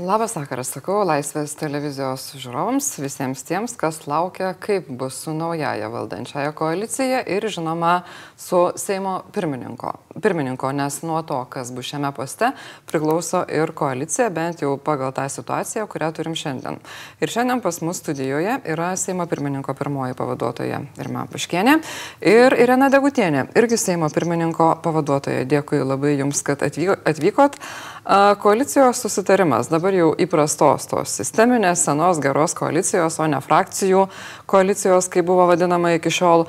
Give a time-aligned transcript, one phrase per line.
[0.00, 6.54] Labas vakaras, sakau Laisvės televizijos žiūrovams, visiems tiems, kas laukia, kaip bus su naujaja valdančiaja
[6.56, 7.98] koalicija ir žinoma
[8.40, 9.92] su Seimo pirmininko.
[10.22, 12.50] pirmininko, nes nuo to, kas bus šiame poste,
[12.86, 16.80] priklauso ir koalicija, bent jau pagal tą situaciją, kurią turim šiandien.
[17.20, 21.78] Ir šiandien pas mus studijoje yra Seimo pirmininko pirmoji pavaduotoja Irma Paškienė
[22.20, 25.44] ir Irena Degutienė, irgi Seimo pirmininko pavaduotoja.
[25.44, 27.60] Dėkui labai Jums, kad atvykot.
[28.38, 34.00] Koalicijos susitarimas dabar jau įprastos tos sisteminės senos geros koalicijos, o ne frakcijų
[34.50, 36.48] koalicijos, kaip buvo vadinama iki šiol,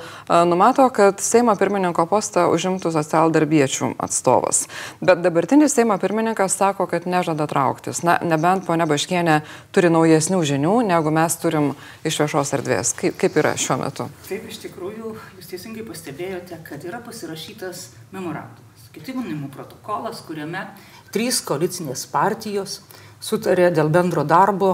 [0.49, 4.63] numato, kad Seimo pirmininko postą užimtų socialdarbiečių atstovas.
[4.97, 8.01] Bet dabartinis Seimo pirmininkas sako, kad nežada trauktis.
[8.01, 12.95] Na, nebent ponia Baškienė turi naujesnių žinių, negu mes turim iš viešos erdvės.
[12.97, 14.09] Kaip, kaip yra šiuo metu?
[14.25, 20.65] Taip, iš tikrųjų, jūs teisingai pastebėjote, kad yra pasirašytas memorandumas, ketinimų protokolas, kuriame
[21.13, 22.81] trys koalicinės partijos
[23.23, 24.73] sutarė dėl bendro darbo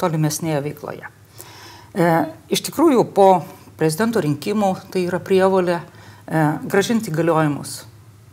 [0.00, 1.08] tolimesnėje veikloje.
[1.92, 2.08] E,
[2.54, 3.28] iš tikrųjų, po
[3.78, 5.82] prezidento rinkimų tai yra prievolė e,
[6.70, 7.82] gražinti galiojimus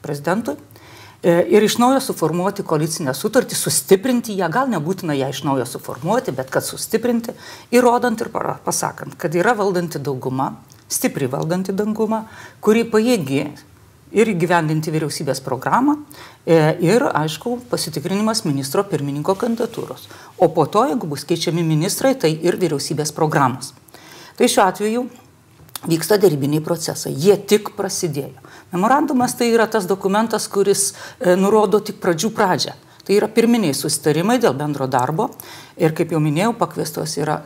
[0.04, 5.68] prezidentui e, ir iš naujo suformuoti koalicinę sutartį, sustiprinti ją, gal nebūtina ją iš naujo
[5.68, 7.36] suformuoti, bet kad sustiprinti,
[7.76, 10.54] įrodant ir pasakant, kad yra valdanti dauguma,
[10.90, 12.24] stipri valdanti dauguma,
[12.64, 13.44] kuri pajėgi
[14.16, 15.98] ir įgyvendinti vyriausybės programą
[16.46, 20.08] e, ir, aišku, pasitikrinimas ministro pirmininko kandidatūros.
[20.38, 23.74] O po to, jeigu bus keičiami ministrai, tai ir vyriausybės programos.
[24.40, 25.06] Tai šiuo atveju
[25.90, 27.14] vyksta dėrybiniai procesai.
[27.16, 28.42] Jie tik prasidėjo.
[28.74, 32.76] Memorandumas tai yra tas dokumentas, kuris e, nurodo tik pradžių pradžią.
[33.06, 35.32] Tai yra pirminiai susitarimai dėl bendro darbo
[35.78, 37.40] ir, kaip jau minėjau, pakviestos yra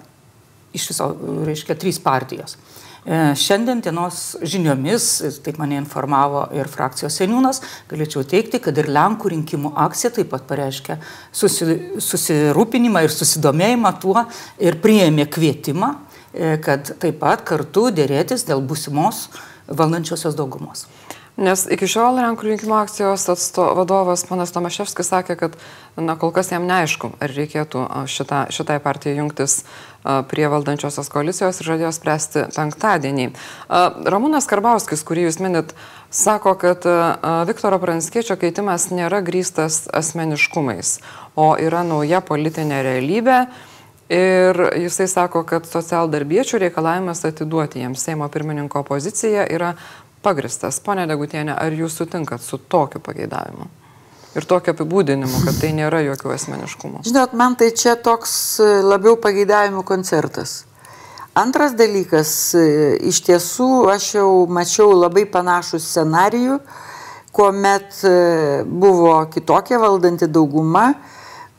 [0.76, 1.08] iš viso,
[1.48, 2.58] reiškia, trys partijos.
[3.04, 5.08] E, šiandien dienos žiniomis,
[5.44, 7.60] taip mane informavo ir frakcijos seniūnas,
[7.92, 10.98] galėčiau teikti, kad ir Lenkų rinkimų akcija taip pat pareiškia
[11.36, 14.24] susi, susirūpinimą ir susidomėjimą tuo
[14.64, 15.92] ir priėmė kvietimą,
[16.32, 19.28] e, kad taip pat kartu dėrėtis dėl būsimos
[19.68, 20.88] valdančiosios daugumos.
[21.34, 25.56] Nes iki šiol Lenkų rinkimų akcijos atsto, vadovas ponas Tomaševskis sakė, kad
[25.98, 29.64] na, kol kas jam neaišku, ar reikėtų šita, šitai partijai jungtis
[30.30, 33.28] prie valdančiosios koalicijos ir žadėjo spręsti penktadienį.
[34.14, 35.74] Ramūnas Karbauskis, kurį jūs minit,
[36.14, 36.86] sako, kad
[37.50, 41.00] Viktoro Pranskiečio keitimas nėra grįstas asmeniškumais,
[41.34, 43.46] o yra nauja politinė realybė.
[44.14, 49.72] Ir jisai sako, kad socialdarbiečių reikalavimas atiduoti jiems Seimo pirmininko poziciją yra
[50.24, 50.80] pagristas.
[50.84, 53.70] Pone Degutienė, ar jūs sutinkat su tokiu pageidavimu?
[54.34, 57.04] Ir tokio apibūdinimu, kad tai nėra jokių asmeniškumų.
[57.06, 58.32] Žinot, man tai čia toks
[58.64, 60.64] e, labiau pageidavimų koncertas.
[61.38, 62.64] Antras dalykas, e,
[63.10, 66.58] iš tiesų aš jau mačiau labai panašų scenarijų,
[67.34, 68.16] kuomet e,
[68.66, 70.96] buvo kitokia valdanti dauguma,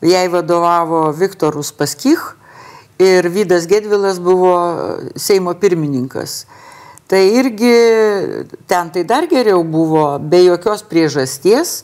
[0.03, 2.33] jai vadovavo Viktorus Paskych
[2.99, 4.55] ir Vydas Gedvilas buvo
[5.15, 6.43] Seimo pirmininkas.
[7.07, 7.73] Tai irgi
[8.65, 11.83] ten tai dar geriau buvo, be jokios priežasties,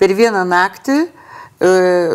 [0.00, 1.08] per vieną naktį e,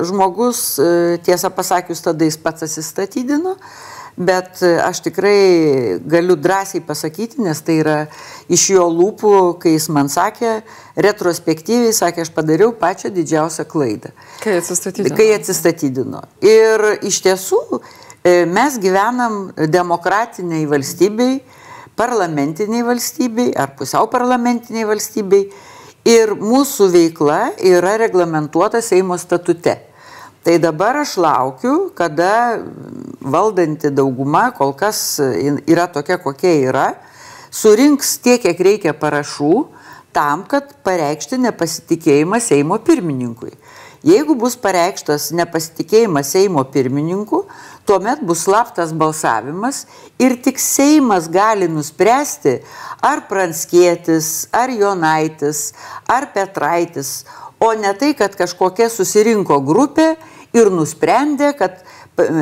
[0.10, 3.54] žmogus, e, tiesą pasakius, tada jis pats atsistatydino,
[4.18, 7.98] bet aš tikrai galiu drąsiai pasakyti, nes tai yra
[8.50, 10.56] iš jo lūpų, kai jis man sakė,
[10.98, 14.10] retrospektyviai sakė, aš padariau pačią didžiausią klaidą.
[14.42, 15.14] Kai atsistatydino.
[15.20, 16.24] Kai atsistatydino.
[16.42, 21.38] Ir iš tiesų e, mes gyvenam demokratiniai valstybei,
[21.98, 25.48] parlamentiniai valstybei ar pusiau parlamentiniai valstybei
[26.08, 29.76] ir mūsų veikla yra reglamentuota Seimo statute.
[30.48, 32.62] Tai dabar aš laukiu, kada
[33.20, 35.20] valdanti dauguma, kol kas
[35.68, 36.86] yra tokia, kokia yra,
[37.52, 39.66] surinks tiek, kiek reikia parašų
[40.16, 43.52] tam, kad pareikšti nepasitikėjimą Seimo pirmininkui.
[44.08, 47.44] Jeigu bus pareikštas nepasitikėjimas Seimo pirmininku,
[47.88, 49.86] tuomet bus slaptas balsavimas
[50.20, 52.60] ir tik Seimas gali nuspręsti,
[53.02, 55.72] ar Pranskėtis, ar Jonaitis,
[56.12, 57.24] ar Petraitis,
[57.60, 60.16] o ne tai, kad kažkokia susirinko grupė
[60.58, 61.80] ir nusprendė, kad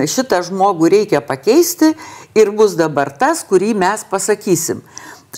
[0.09, 1.93] šitą žmogų reikia pakeisti
[2.35, 4.81] ir bus dabar tas, kurį mes pasakysim.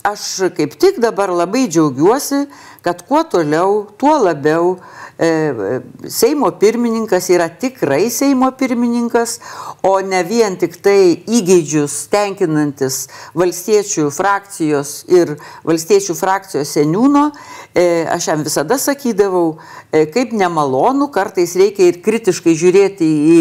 [0.06, 2.46] Aš kaip tik dabar labai džiaugiuosi,
[2.86, 9.40] kad kuo toliau, tuo labiau E, Seimo pirmininkas yra tikrai Seimo pirmininkas,
[9.82, 15.34] o ne vien tik tai įgeidžius tenkinantis valstiečių frakcijos ir
[15.66, 17.32] valstiečių frakcijos seniūno.
[17.74, 19.58] E, aš jam visada sakydavau,
[19.90, 23.40] e, kaip nemalonu, kartais reikia ir kritiškai žiūrėti į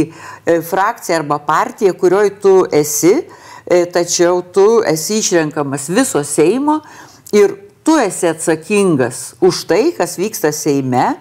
[0.65, 3.19] frakciją arba partiją, kurioj tu esi,
[3.93, 6.81] tačiau tu esi išrenkamas viso Seimo
[7.35, 11.17] ir tu esi atsakingas už tai, kas vyksta Seime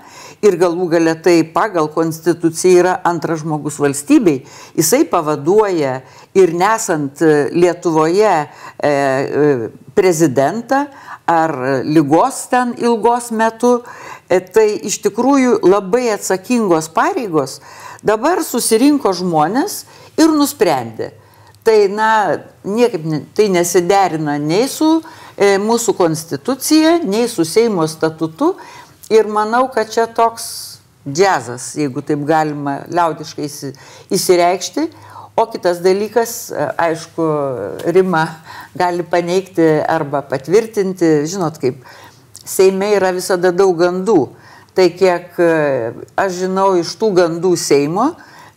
[0.46, 4.44] ir galų gale tai pagal konstituciją yra antras žmogus valstybei.
[4.78, 6.00] Jisai pavaduoja
[6.38, 7.24] ir nesant
[7.56, 8.48] Lietuvoje e,
[8.90, 10.86] e, prezidentą
[11.26, 13.80] ar lygos ten ilgos metu,
[14.30, 17.60] e, tai iš tikrųjų labai atsakingos pareigos.
[18.06, 19.84] Dabar susirinko žmonės
[20.22, 21.12] ir nusprendė.
[21.66, 22.10] Tai, na,
[22.62, 28.52] niekaip tai nesiderina nei su e, mūsų konstitucija, nei su Seimo statutu
[29.14, 30.46] Ir manau, kad čia toks
[31.06, 33.50] džiazas, jeigu taip galima liaudiškai
[34.16, 34.88] įsireikšti.
[35.38, 36.48] O kitas dalykas,
[36.80, 37.26] aišku,
[37.94, 38.24] Rima
[38.74, 41.84] gali paneigti arba patvirtinti, žinot, kaip
[42.46, 44.20] Seime yra visada daug gandų.
[44.76, 45.38] Tai kiek
[46.18, 48.14] aš žinau iš tų gandų Seimo,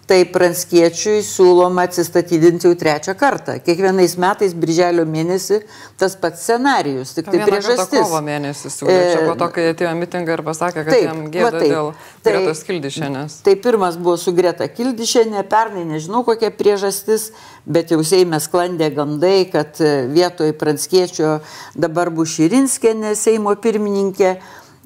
[0.09, 3.59] tai Pranskiečiui siūloma atsistatydinti jau trečią kartą.
[3.65, 5.59] Kiekvienais metais, birželio mėnesį,
[6.01, 8.07] tas pats scenarijus, tik tai priežastis.
[8.07, 11.51] Kovo mėnesį siūlė, čia po to, kai atėjo mitingą ir pasakė, kad taip, jam gėda
[11.59, 11.91] taip, dėl
[12.25, 13.37] tai, Gretos Kildišenės.
[13.45, 17.29] Tai pirmas buvo su Greta Kildišenė, pernai nežinau kokia priežastis,
[17.69, 19.77] bet jau Seime sklandė gandai, kad
[20.15, 21.37] vietoj Pranskiečio
[21.77, 24.39] dabar bus Širinskėnė, Seimo pirmininkė.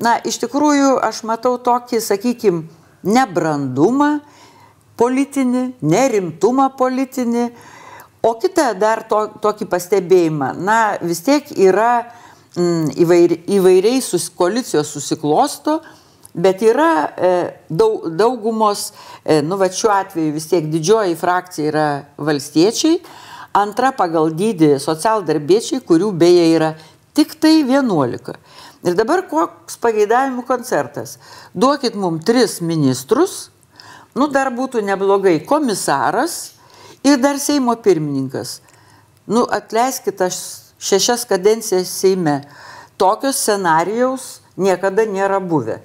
[0.03, 2.67] Na, iš tikrųjų, aš matau tokį, sakykime,
[3.07, 4.17] nebrandumą
[5.01, 7.47] politinį, nerimtumą politinį.
[8.23, 12.05] O kita dar to, tokį pastebėjimą, na vis tiek yra
[12.55, 15.81] mm, įvairi, įvairiai sus, koalicijos susiklosto,
[16.33, 17.33] bet yra e,
[17.69, 18.93] daug, daugumos,
[19.25, 23.01] e, nu va šiuo atveju vis tiek didžioji frakcija yra valstiečiai,
[23.59, 26.73] antra pagal dydį socialdarbiečiai, kurių beje yra
[27.17, 28.39] tik tai 11.
[28.83, 31.19] Ir dabar koks pageidavimų koncertas?
[31.55, 33.51] Duokit mums tris ministrus,
[34.19, 36.53] nu dar būtų neblogai komisaras
[37.05, 38.61] ir dar Seimo pirmininkas.
[39.27, 40.39] Nu atleiskit, aš
[40.83, 42.43] šešias kadencijas Seime.
[43.01, 45.81] Tokio scenarijaus niekada nėra buvę.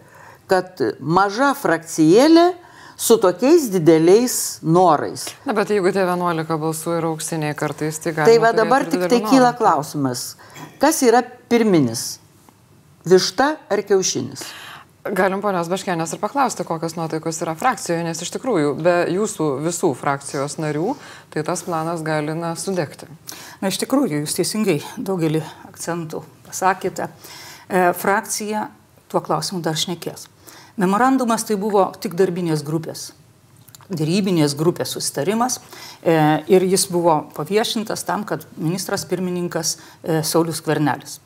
[0.48, 2.54] Kad maža frakcijėlė
[2.98, 5.28] su tokiais dideliais norais.
[5.46, 8.30] Na, bet jeigu tie 11 balsų yra auksiniai kartais, tai galima.
[8.32, 10.32] Tai va dabar tik tai kyla klausimas,
[10.82, 12.18] kas yra pirminis?
[13.08, 14.42] Višta ar kiaušinis?
[15.16, 19.92] Galim ponios Baškienės ir paklausti, kokios nuotaikos yra frakcijoje, nes iš tikrųjų be jūsų visų
[20.00, 20.96] frakcijos narių,
[21.34, 23.08] tai tas planas gali na, sudegti.
[23.62, 27.08] Na, iš tikrųjų, jūs teisingai daugelį akcentų pasakėte.
[27.08, 28.68] E, frakcija
[29.12, 30.28] tuo klausimu dar šnekės.
[30.82, 33.12] Memorandumas tai buvo tik darbinės grupės
[33.88, 35.62] dėrybinės grupės susitarimas
[36.04, 36.12] e,
[36.52, 41.22] ir jis buvo paviešintas tam, kad ministras pirmininkas e, Saulis Kvernelis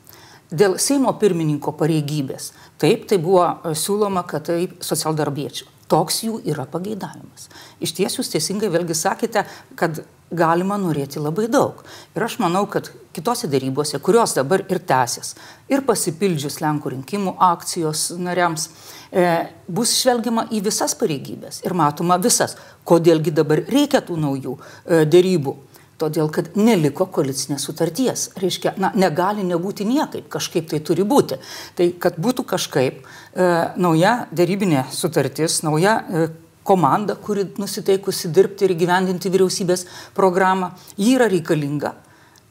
[0.52, 2.52] dėl Seimo pirmininko pareigybės.
[2.80, 5.68] Taip, tai buvo e, siūloma, kad tai socialdarbiečių.
[5.92, 7.50] Toks jų yra pageidavimas.
[7.84, 9.44] Iš ties jūs teisingai vėlgi sakėte,
[9.76, 10.00] kad
[10.32, 11.82] galima norėti labai daug.
[12.16, 15.34] Ir aš manau, kad kitose dėrybose, kurios dabar ir tęsis,
[15.68, 18.70] ir pasipildžius Lenkų rinkimų akcijos nariams,
[19.12, 19.26] e,
[19.68, 22.56] bus žvelgiama į visas pareigybės ir matoma visas,
[22.88, 25.56] kodėlgi dabar reikia tų naujų e, dėrybų
[26.02, 28.28] todėl kad neliko koalicinės sutarties.
[28.42, 31.38] Reiškia, na, negali nebūti niekaip, kažkaip tai turi būti.
[31.78, 36.26] Tai kad būtų kažkaip e, nauja dėrybinė sutartis, nauja e,
[36.66, 41.94] komanda, kuri nusiteikusi dirbti ir gyvendinti vyriausybės programą, ji yra reikalinga.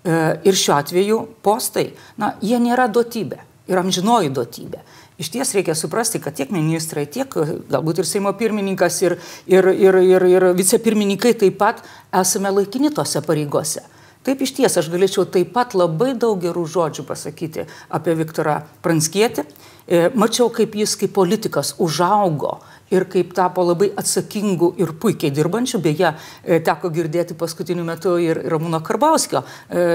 [0.01, 0.17] E,
[0.47, 4.81] ir šiuo atveju postai, na, jie nėra duotybė, yra amžinoji duotybė
[5.21, 7.31] iš ties reikia suprasti, kad tiek ministrai, tiek
[7.71, 11.83] galbūt ir Seimo pirmininkas, ir, ir, ir, ir, ir vicepirmininkai taip pat
[12.23, 13.85] esame laikini tose pareigose.
[14.21, 19.47] Taip iš ties aš galėčiau taip pat labai daug gerų žodžių pasakyti apie Viktorą Pranskietį.
[19.89, 22.59] E, mačiau, kaip jis kaip politikas užaugo
[22.91, 25.79] ir kaip tapo labai atsakingu ir puikiai dirbančiu.
[25.81, 26.11] Beje,
[26.43, 29.85] e, teko girdėti paskutiniu metu ir Ramūno Karbauskio e,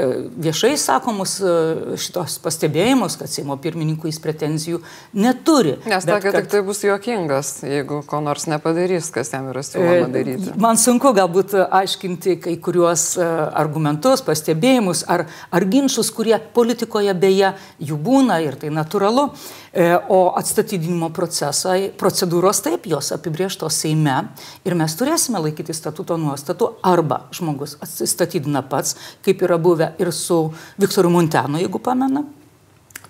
[0.46, 1.52] viešai sakomus e,
[2.00, 4.80] šitos pastebėjimus, kad Seimo pirmininkų jis pretenzijų
[5.20, 5.76] neturi.
[5.84, 6.40] Nes sakė, kad...
[6.40, 10.56] tik tai bus juokingas, jeigu ko nors nepadarys, kas jam yra siūloma daryti.
[10.62, 17.52] Man sunku galbūt aiškinti kai kuriuos argumentus, pastebėjimus ar, ar ginčius, kurie politikoje beje
[17.84, 19.28] jų būna ir tai natūralu.
[19.76, 24.16] O atstatydinimo procesai, procedūros taip jos apibrieštos Seime
[24.64, 30.40] ir mes turėsime laikyti statuto nuostatų arba žmogus atsistatydina pats, kaip yra buvę ir su
[30.80, 32.24] Viktoru Montenu, jeigu pamena.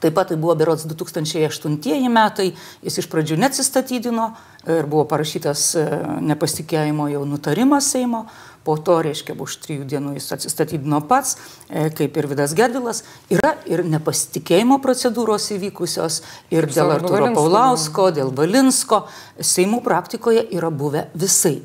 [0.00, 2.50] Taip pat tai buvo berods 2008 metai,
[2.85, 4.26] jis iš pradžių neatsistatydino
[4.68, 5.85] ir buvo parašytas e,
[6.26, 8.26] nepasitikėjimo jau nutarimas Seimo,
[8.66, 11.37] po to, reiškia, už trijų dienų jis atsistatydino pats,
[11.70, 13.04] e, kaip ir Vidas Gedvilas.
[13.30, 16.20] Yra ir nepasitikėjimo procedūros įvykusios,
[16.50, 19.04] ir dėl Arturo Paulausko, dėl Valinsko.
[19.38, 21.61] Seimų praktikoje yra buvę visai.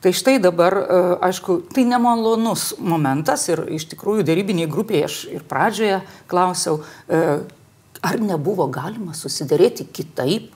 [0.00, 5.44] Tai štai dabar, e, aišku, tai nemalonus momentas ir iš tikrųjų dėrybiniai grupiai aš ir
[5.48, 7.22] pradžioje klausiau, e,
[8.06, 10.52] ar nebuvo galima susidarėti kitaip,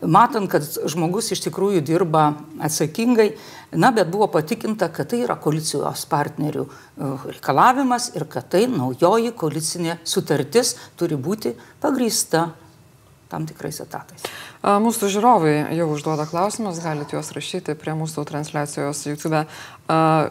[0.00, 2.32] matant, kad žmogus iš tikrųjų dirba
[2.62, 3.30] atsakingai,
[3.76, 9.34] na, bet buvo patikinta, kad tai yra koalicijos partnerių e, reikalavimas ir kad tai naujoji
[9.38, 12.48] koalicinė sutartis turi būti pagrįsta
[13.34, 14.26] tam tikrais etatais.
[14.64, 19.42] Mūsų žiūrovai jau užduoda klausimus, galite juos rašyti prie mūsų transliacijos YouTube.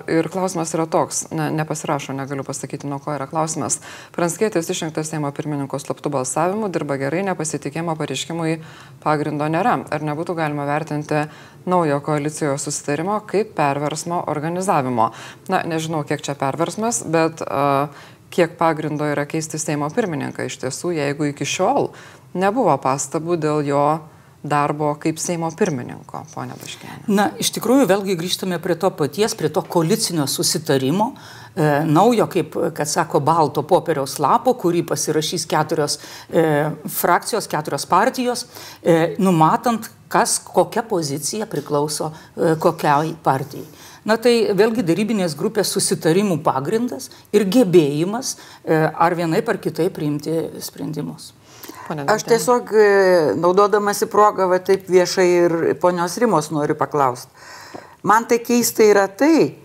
[0.10, 3.78] Ir klausimas yra toks, ne, nepasirašo, negaliu pasakyti, nuo ko yra klausimas.
[4.16, 8.56] Pranskėtis išrinktas Seimo pirmininko slaptų balsavimų, dirba gerai, nepasitikėjimo pareiškimui
[9.04, 9.76] pagrindo nėra.
[9.94, 11.28] Ar nebūtų galima vertinti
[11.70, 15.12] naujo koalicijos susitarimo kaip perversmo organizavimo?
[15.54, 17.94] Na, nežinau, kiek čia perversmas, bet uh,
[18.34, 21.92] kiek pagrindo yra keisti Seimo pirmininką iš tiesų, jeigu iki šiol
[22.34, 23.86] nebuvo pastabų dėl jo
[24.44, 27.06] darbo kaip Seimo pirmininko, ponia Baškienė?
[27.08, 31.14] Na, iš tikrųjų, vėlgi grįžtame prie to paties, prie to koalicinio susitarimo,
[31.56, 35.98] e, naujo, kaip, kad sako, balto popieriaus lapo, kurį pasirašys keturios
[36.28, 36.44] e,
[36.92, 38.46] frakcijos, keturios partijos,
[38.84, 43.66] e, numatant, kas, kokia pozicija priklauso e, kokiai partijai.
[44.04, 50.34] Na tai vėlgi darybinės grupės susitarimų pagrindas ir gebėjimas e, ar vienaip ar kitaip priimti
[50.64, 51.32] sprendimus.
[52.12, 52.88] Aš tiesiog, e,
[53.40, 57.32] naudodamasi progą, va taip viešai ir ponios Rimos noriu paklausti.
[58.04, 59.56] Man tai keista yra tai,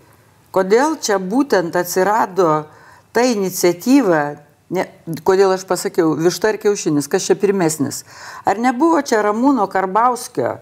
[0.55, 2.63] kodėl čia būtent atsirado
[3.11, 4.23] ta iniciatyva,
[4.71, 4.85] ne,
[5.27, 8.05] kodėl aš pasakiau, višta ir kiaušinis, kas čia pirmesnis.
[8.47, 10.61] Ar nebuvo čia Ramūno Karbauskio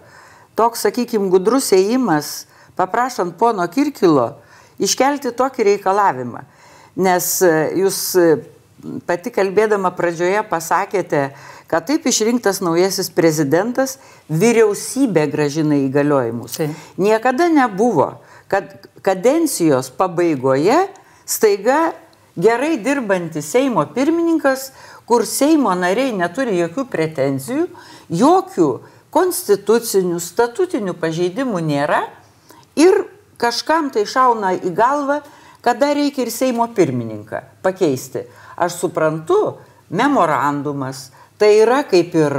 [0.58, 4.30] toks, sakykime, gudrus ėjimas, paprašant pono Kirkilo,
[4.78, 6.44] iškelti tokį reikalavimą?
[6.98, 7.98] Nes e, jūs
[9.06, 11.28] pati kalbėdama pradžioje pasakėte,
[11.68, 13.98] kad taip išrinktas naujasis prezidentas
[14.30, 16.58] vyriausybė gražina įgaliojimus.
[16.60, 16.68] Tai.
[17.00, 18.14] Niekada nebuvo,
[18.48, 20.86] kad kadencijos pabaigoje
[21.28, 21.92] staiga
[22.38, 24.70] gerai dirbantis Seimo pirmininkas,
[25.08, 27.66] kur Seimo nariai neturi jokių pretenzijų,
[28.08, 28.70] jokių
[29.12, 32.02] konstitucinių, statutinių pažeidimų nėra
[32.78, 33.04] ir
[33.38, 35.20] kažkam tai šauna į galvą,
[35.62, 38.24] kada reikia ir Seimo pirmininką pakeisti.
[38.58, 39.58] Aš suprantu,
[39.90, 41.08] memorandumas,
[41.38, 42.34] tai yra kaip ir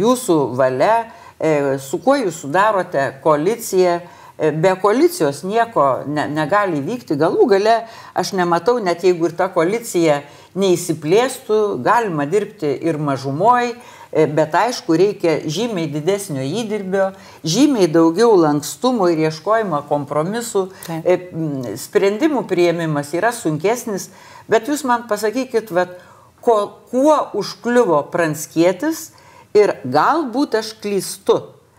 [0.00, 4.00] jūsų valia, e, su kuo jūs sudarote koaliciją.
[4.40, 7.18] E, be koalicijos nieko ne, negali vykti.
[7.20, 7.76] Galų gale
[8.14, 10.22] aš nematau, net jeigu ir ta koalicija
[10.58, 17.12] neįsiplėstų, galima dirbti ir mažumoj, e, bet aišku, reikia žymiai didesnio įdirbio,
[17.46, 20.66] žymiai daugiau lankstumo ir ieškojimo kompromisų.
[20.88, 21.30] Taip.
[21.78, 24.08] Sprendimų prieimimas yra sunkesnis,
[24.50, 25.94] Bet jūs man pasakykit, vat,
[26.42, 26.56] ko,
[26.90, 29.10] kuo užkliuvo pranskėtis
[29.54, 31.36] ir galbūt aš klystu,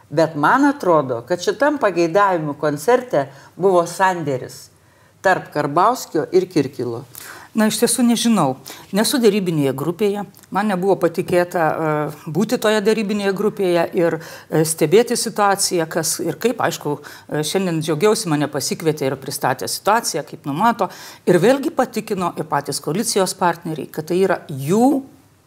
[0.07, 3.25] bet man atrodo, kad šitam pageidavimų koncerte
[3.59, 4.69] buvo sandėris
[5.21, 7.03] tarp Karbauskio ir Kirkilo.
[7.51, 8.61] Na, iš tiesų nežinau.
[8.95, 10.21] Nesu darybinėje grupėje,
[10.55, 16.63] man nebuvo patikėta uh, būti toje darybinėje grupėje ir uh, stebėti situaciją, kas ir kaip,
[16.63, 20.87] aišku, uh, šiandien džiaugiausi, mane pasikvietė ir pristatė situaciją, kaip numato,
[21.27, 25.01] ir vėlgi patikino ir patys koalicijos partneriai, kad tai yra jų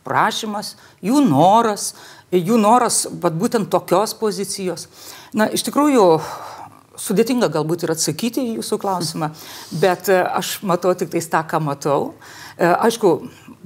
[0.04, 1.94] prašymas, jų noras,
[2.28, 4.90] jų noras, bet būtent tokios pozicijos.
[5.32, 6.04] Na, iš tikrųjų,
[7.00, 9.30] Sudėtinga galbūt ir atsakyti į jūsų klausimą,
[9.82, 12.14] bet e, aš matau tik tais tą, ką matau.
[12.54, 13.10] E, aišku,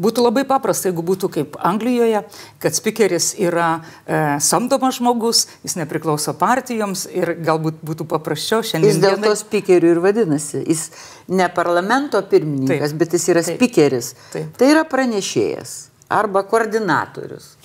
[0.00, 2.22] būtų labai paprasta, jeigu būtų kaip Anglijoje,
[2.62, 3.68] kad spikeris yra
[4.06, 8.94] e, samdomas žmogus, jis nepriklauso partijoms ir galbūt būtų paprasčiau šiandien.
[8.94, 10.62] Jis dėl to spikeriu ir vadinasi.
[10.64, 10.88] Jis
[11.28, 14.14] ne parlamento pirmininkas, taip, bet jis yra taip, spikeris.
[14.32, 14.56] Taip.
[14.56, 15.76] Tai yra pranešėjas
[16.08, 17.57] arba koordinatorius.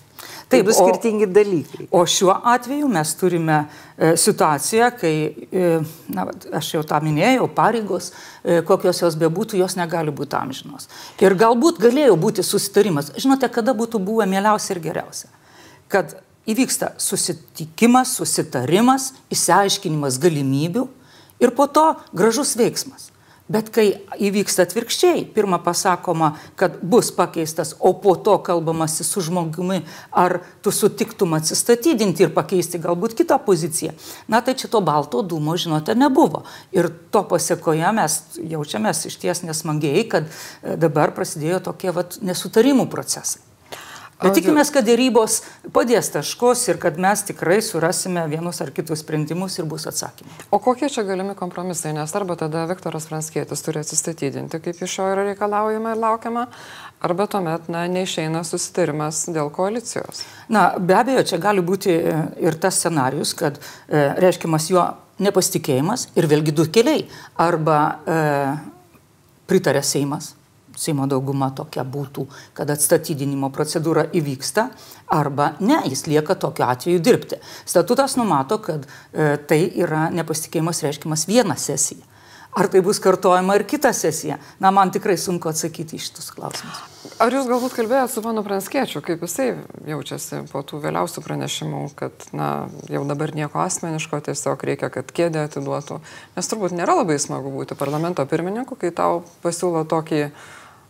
[0.54, 1.86] Tai Taip, du skirtingi o, dalykai.
[1.98, 5.14] O šiuo atveju mes turime e, situaciją, kai,
[5.50, 5.70] e,
[6.14, 6.28] na,
[6.60, 8.12] aš jau tą minėjau, pareigos,
[8.44, 10.90] e, kokios jos bebūtų, jos negali būti amžinos.
[11.24, 13.10] Ir galbūt galėjo būti susitarimas.
[13.18, 15.32] Žinote, kada būtų buvę mieliausia ir geriausia?
[15.90, 16.14] Kad
[16.50, 20.86] įvyksta susitikimas, susitarimas, įsiaiškinimas galimybių
[21.42, 23.13] ir po to gražus veiksmas.
[23.52, 23.90] Bet kai
[24.24, 29.82] įvyksta atvirkščiai, pirmą pasakoma, kad bus pakeistas, o po to kalbamasi su žmogumi,
[30.16, 33.98] ar tu sutiktum atsistatydinti ir pakeisti galbūt kitą poziciją,
[34.32, 36.46] na tai čia to balto dūmo, žinote, nebuvo.
[36.72, 42.88] Ir to pasiekoje mes jaučiamės iš ties nesmagiai, kad e, dabar prasidėjo tokie vat, nesutarimų
[42.88, 43.44] procesai.
[44.24, 45.40] Bet tikimės, kad dėrybos
[45.76, 50.34] padės taškus ir kad mes tikrai surasime vienus ar kitus sprendimus ir bus atsakymai.
[50.54, 51.94] O kokie čia galimi kompromisai?
[51.98, 56.46] Nes arba tada Viktoras Franskėtis turi atsistatydinti, kaip iš jo yra reikalaujama ir laukiama,
[57.04, 60.24] arba tuomet na, neišeina susitarimas dėl koalicijos.
[60.52, 64.86] Na, be abejo, čia gali būti e, ir tas scenarius, kad e, reiškiamas jo
[65.24, 67.04] nepasitikėjimas ir vėlgi du keliai.
[67.44, 68.22] Arba e,
[69.52, 70.34] pritarė Seimas
[70.78, 72.26] Seimo dauguma tokia būtų,
[72.58, 74.70] kad atstatydinimo procedūra įvyksta,
[75.14, 77.38] arba ne, jis lieka tokiu atveju dirbti.
[77.66, 82.10] Statutas numato, kad e, tai yra nepasitikėjimas reiškimas vieną sesiją.
[82.54, 84.36] Ar tai bus kartojama ir kitą sesiją?
[84.62, 86.82] Na, man tikrai sunku atsakyti iš šitus klausimus.
[87.18, 89.48] Ar jūs galbūt kalbėjote su panu Pranskiečiu, kaip jisai
[89.90, 95.48] jaučiasi po tų vėliausių pranešimų, kad, na, jau dabar nieko asmeniško, tiesiog reikia, kad kėdė
[95.48, 95.98] atiduotų.
[96.38, 100.28] Nes turbūt nėra labai smagu būti parlamento pirmininku, kai tau pasiūlo tokį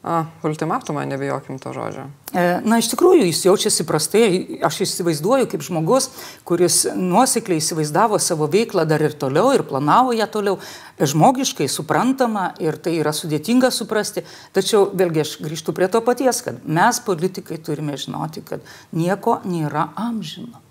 [0.04, 2.10] A, ultimatumą, nebijokim to žodžio.
[2.36, 4.26] E, na, iš tikrųjų, jis jaučiasi prastai.
[4.68, 6.10] Aš įsivaizduoju kaip žmogus,
[6.44, 10.58] kuris nuosekliai įsivaizdavo savo veiklą dar ir toliau ir planavo ją toliau.
[11.00, 14.26] Žmogiškai suprantama ir tai yra sudėtinga suprasti.
[14.52, 19.88] Tačiau vėlgi aš grįžtu prie to paties, kad mes politikai turime žinoti, kad nieko nėra
[19.96, 20.63] amžino.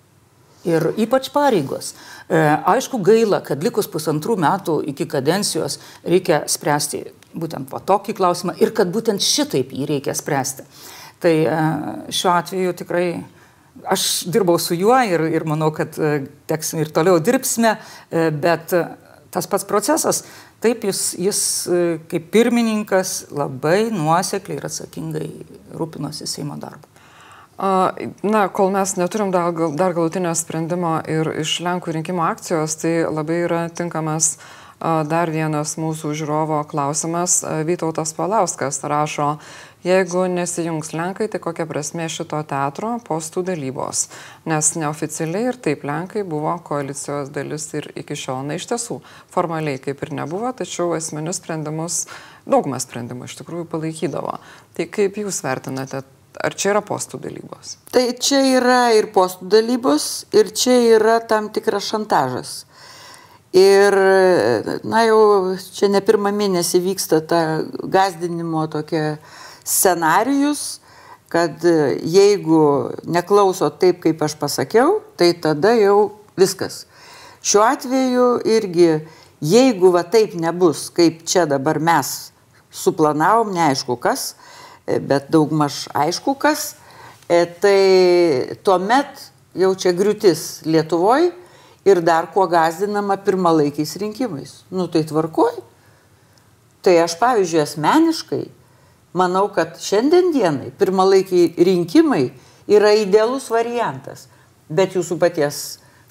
[0.69, 1.91] Ir ypač pareigos.
[2.31, 7.03] E, aišku, gaila, kad likus pusantrų metų iki kadencijos reikia spręsti
[7.35, 10.67] būtent va tokį klausimą ir kad būtent šitaip jį reikia spręsti.
[11.23, 11.57] Tai e,
[12.15, 13.07] šiuo atveju tikrai
[13.91, 17.75] aš dirbau su juo ir, ir manau, kad e, teks ir toliau dirbsime,
[18.13, 18.77] bet
[19.33, 20.23] tas pats procesas,
[20.63, 21.43] taip jis, jis
[22.13, 25.29] kaip pirmininkas labai nuosekliai ir atsakingai
[25.75, 26.92] rūpinosi Seimo darbu.
[27.59, 33.43] Na, kol mes neturim dar, dar galutinio sprendimo ir iš Lenkų rinkimo akcijos, tai labai
[33.45, 34.37] yra tinkamas
[34.83, 37.37] Dar vienas mūsų žiūrovo klausimas.
[37.69, 39.37] Vytautas Palauskas rašo,
[39.87, 44.09] jeigu nesijungs Lenkai, tai kokia prasme šito teatro postų dalybos?
[44.51, 48.99] Nes neoficialiai ir taip Lenkai buvo koalicijos dalis ir iki šiol, na iš tiesų,
[49.31, 52.03] formaliai kaip ir nebuvo, tačiau esminius sprendimus,
[52.43, 54.41] daugumą sprendimų iš tikrųjų palaikydavo.
[54.75, 56.03] Tai kaip jūs vertinate
[56.41, 57.77] Ar čia yra postų dalybos?
[57.93, 62.53] Tai čia yra ir postų dalybos, ir čia yra tam tikras šantažas.
[63.53, 63.93] Ir,
[64.89, 69.19] na jau čia ne pirmą mėnesį vyksta ta gazdinimo tokia
[69.61, 70.81] scenarijus,
[71.33, 71.61] kad
[72.01, 72.63] jeigu
[73.05, 76.87] neklauso taip, kaip aš pasakiau, tai tada jau viskas.
[77.45, 78.89] Šiuo atveju irgi,
[79.45, 82.33] jeigu va taip nebus, kaip čia dabar mes
[82.73, 84.33] suplanavom, neaišku kas,
[84.87, 86.75] bet daugmaž aišku kas,
[87.29, 91.33] e, tai tuomet jau čia griūtis Lietuvoje
[91.85, 94.63] ir dar kuo gazdinama pirmalaikiais rinkimais.
[94.71, 95.61] Nu tai tvarkoj.
[96.83, 98.43] Tai aš, pavyzdžiui, asmeniškai
[99.15, 102.33] manau, kad šiandien dienai pirmalaikiai rinkimai
[102.71, 104.27] yra idealus variantas.
[104.73, 105.61] Bet jūsų paties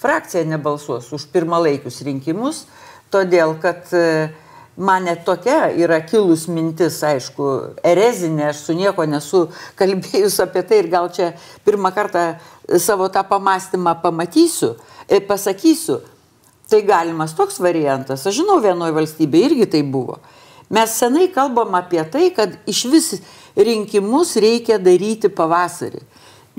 [0.01, 2.65] frakcija nebalsuos už pirmalaikius rinkimus,
[3.13, 4.31] todėl kad e,
[4.77, 7.49] man net tokia yra kilus mintis, aišku,
[7.84, 9.47] erezinė, aš su nieko nesu
[9.79, 11.34] kalbėjus apie tai ir gal čia
[11.65, 12.34] pirmą kartą
[12.79, 14.75] savo tą pamastymą pamatysiu,
[15.12, 15.99] E, pasakysiu,
[16.69, 18.23] tai galimas toks variantas.
[18.23, 20.21] Aš žinau, vienoje valstybėje irgi tai buvo.
[20.71, 23.10] Mes senai kalbam apie tai, kad iš vis
[23.60, 25.99] rinkimus reikia daryti pavasarį.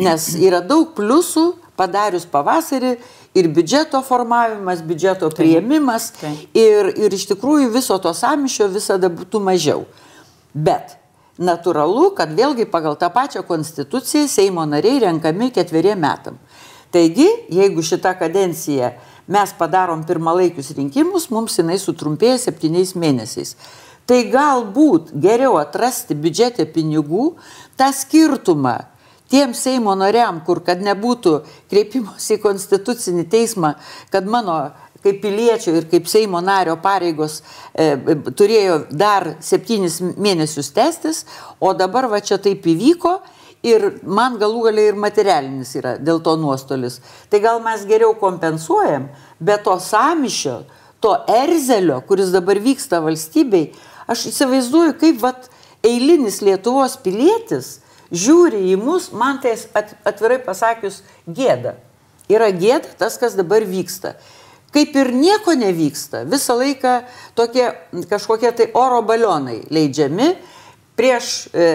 [0.05, 1.47] Nes yra daug pliusų
[1.81, 2.99] padarius pavasarį
[3.35, 6.13] ir biudžeto formavimas, biudžeto prieimimas
[6.55, 9.87] ir, ir iš tikrųjų viso to samišio visada būtų mažiau.
[10.53, 10.99] Bet
[11.41, 16.37] natūralu, kad vėlgi pagal tą pačią konstituciją Seimo nariai renkami ketveriem metam.
[16.93, 18.93] Taigi, jeigu šitą kadenciją
[19.33, 23.57] mes padarom pirmalaikius rinkimus, mums jinai sutrumpėja septyniais mėnesiais.
[24.05, 27.31] Tai galbūt geriau atrasti biudžete pinigų,
[27.79, 28.92] tą skirtumą
[29.33, 31.39] tiem Seimo nariam, kur kad nebūtų
[31.73, 33.75] kreipimos į konstitucinį teismą,
[34.13, 34.59] kad mano
[35.03, 37.41] kaip piliečio ir kaip Seimo nario pareigos
[37.73, 37.95] e,
[38.37, 41.25] turėjo dar septynis mėnesius tęstis,
[41.61, 43.17] o dabar va čia taip įvyko
[43.67, 47.01] ir man galų galiai ir materialinis yra dėl to nuostolis.
[47.31, 49.09] Tai gal mes geriau kompensuojam,
[49.41, 50.61] bet to samišio,
[51.03, 53.71] to erzelio, kuris dabar vyksta valstybei,
[54.11, 55.49] aš įsivaizduoju, kaip vat,
[55.83, 57.81] eilinis Lietuvos pilietis
[58.13, 59.57] žiūri į mus, man tai
[60.05, 61.77] atvirai pasakius gėda.
[62.31, 64.15] Yra gėda tas, kas dabar vyksta.
[64.73, 67.03] Kaip ir nieko nevyksta, visą laiką
[67.37, 67.67] tokie
[68.09, 70.31] kažkokie tai oro balionai leidžiami,
[70.97, 71.67] prieš, e,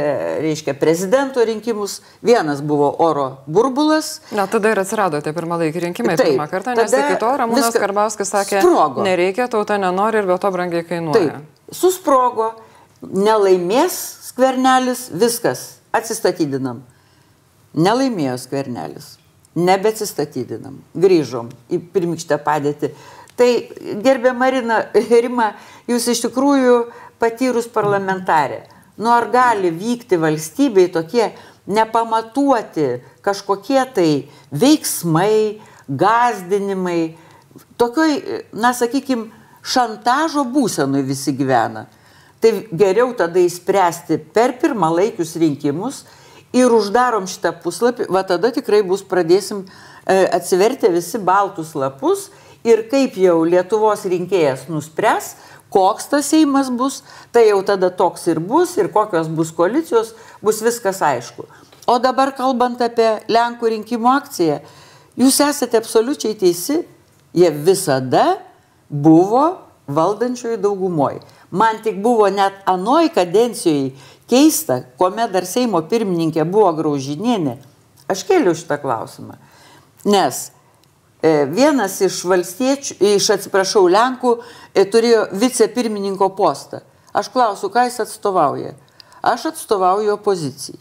[0.42, 4.22] reiškia, prezidento rinkimus vienas buvo oro burbulas.
[4.32, 8.34] Na, tada ir atsirado tie pirmalaikiai rinkimai Taip, pirmą kartą, nes iki to Ramūnas Karbauskis
[8.34, 9.06] sakė, sprogo.
[9.06, 11.42] nereikia, tauta nenori ir be to brangiai kainuoja.
[11.42, 12.52] Taip, susprogo,
[13.02, 13.98] nelaimės
[14.30, 16.82] skvernelis, viskas, atsistatydinam.
[17.78, 19.18] Nelaimėjo skvernelis,
[19.58, 22.94] nebeatsistatydinam, grįžom į pirmykštę padėtį.
[23.38, 23.50] Tai
[24.02, 24.82] gerbė Marina
[25.24, 25.52] Rima,
[25.90, 26.80] jūs iš tikrųjų
[27.22, 28.64] patyrus parlamentarė
[28.98, 31.30] Nu ar gali vykti valstybei tokie
[31.68, 34.12] nepamatuoti kažkokie tai
[34.52, 37.14] veiksmai, gazdinimai,
[37.78, 38.16] tokioj,
[38.58, 39.30] na sakykime,
[39.62, 41.86] šantažo būsenui visi gyvena.
[42.42, 46.04] Tai geriau tada įspręsti per pirmalaikius rinkimus
[46.56, 52.28] ir uždarom šitą puslapį, va tada tikrai bus pradėsim e, atsiverti visi baltus lapus
[52.68, 55.34] ir kaip jau Lietuvos rinkėjas nuspręs,
[55.74, 57.02] koks tas Seimas bus,
[57.34, 61.48] tai jau tada toks ir bus ir kokios bus koalicijos, bus viskas aišku.
[61.88, 64.60] O dabar kalbant apie Lenkų rinkimų akciją,
[65.20, 66.82] jūs esate absoliučiai teisi,
[67.34, 68.38] jie visada
[68.90, 71.22] buvo valdančioji daugumoji.
[71.52, 73.94] Man tik buvo net anoj kadencijoje
[74.28, 77.58] keista, kuomet dar Seimo pirmininkė buvo Graužinienė.
[78.12, 79.38] Aš keliu šitą klausimą.
[80.08, 80.48] Nes
[81.22, 84.38] e, vienas iš valstiečių, iš atsiprašau, Lenkų
[84.76, 86.84] e, turėjo vicepirmininko postą.
[87.16, 88.76] Aš klausiu, ką jis atstovauja.
[89.24, 90.80] Aš atstovauju opozicijai.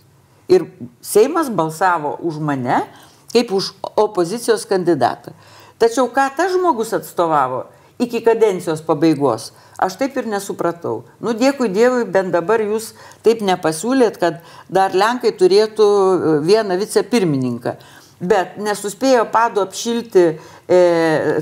[0.50, 0.68] Ir
[1.02, 2.84] Seimas balsavo už mane
[3.32, 5.34] kaip už opozicijos kandidatą.
[5.78, 7.66] Tačiau ką tas žmogus atstovavo
[8.02, 11.02] iki kadencijos pabaigos, Aš taip ir nesupratau.
[11.20, 14.38] Nu, dėkui Dievui, bent dabar jūs taip nepasiūlėt, kad
[14.72, 17.74] dar Lenkai turėtų e, vieną vicepirmininką.
[18.16, 20.78] Bet nesuspėjo padu apšilti e,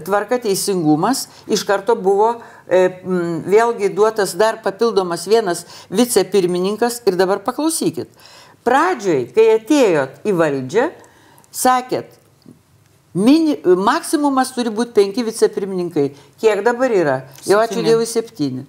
[0.03, 5.62] tvarka teisingumas, iš karto buvo e, m, vėlgi duotas dar papildomas vienas
[5.95, 8.11] vicepirmininkas ir dabar paklausykit.
[8.67, 10.90] Pradžioj, kai atėjot į valdžią,
[11.55, 12.19] sakėt,
[13.14, 16.09] Mini, maksimumas turi būti penki vicepirmininkai.
[16.42, 17.18] Kiek dabar yra?
[17.46, 18.64] Jau ačiū Dievui septyni.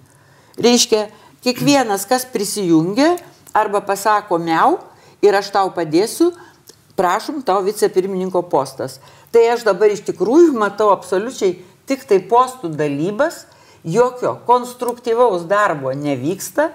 [0.62, 1.08] Reiškia,
[1.42, 3.16] kiekvienas, kas prisijungia
[3.50, 4.78] arba pasako miau
[5.24, 6.30] ir aš tau padėsiu,
[6.94, 9.00] prašom tau vicepirmininko postas.
[9.34, 11.58] Tai aš dabar iš tikrųjų matau absoliučiai
[11.90, 13.44] tik tai postų dalybas,
[13.82, 16.70] jokio konstruktyvaus darbo nevyksta.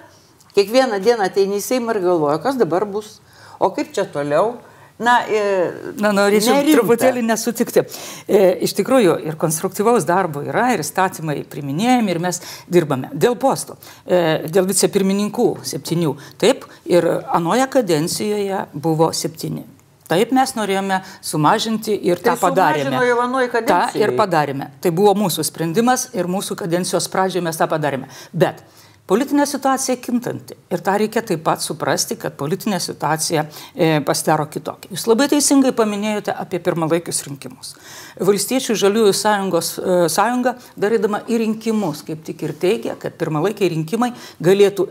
[0.51, 3.21] Kiekvieną dieną ateini į Seimą ir galvoja, kas dabar bus,
[3.63, 4.57] o kaip čia toliau
[4.99, 6.77] Na, e, Na norėčiau nerimta.
[6.79, 7.83] truputėlį nesutikti.
[8.27, 13.09] E, iš tikrųjų, ir konstruktyvaus darbo yra, ir įstatymai priminėjami, ir mes dirbame.
[13.13, 16.15] Dėl postų, e, dėl vicepirmininkų septynių.
[16.37, 19.65] Taip, ir anoje kadencijoje buvo septyni.
[20.11, 22.99] Taip mes norėjome sumažinti ir tai tą padarėme.
[23.65, 24.67] Ta ir padarėme.
[24.83, 28.09] Tai buvo mūsų sprendimas ir mūsų kadencijos pradžioje mes tą padarėme.
[28.33, 28.59] Bet
[29.09, 33.43] Politinė situacija kintanti ir tą reikia taip pat suprasti, kad politinė situacija
[33.75, 34.91] e, pasidaro kitokia.
[34.93, 37.73] Jūs labai teisingai paminėjote apie pirmalaikius rinkimus.
[38.21, 44.13] Valstiečių žaliųjų sąjungos, e, sąjunga darydama į rinkimus kaip tik ir teigia, kad pirmalaikiai rinkimai
[44.39, 44.87] galėtų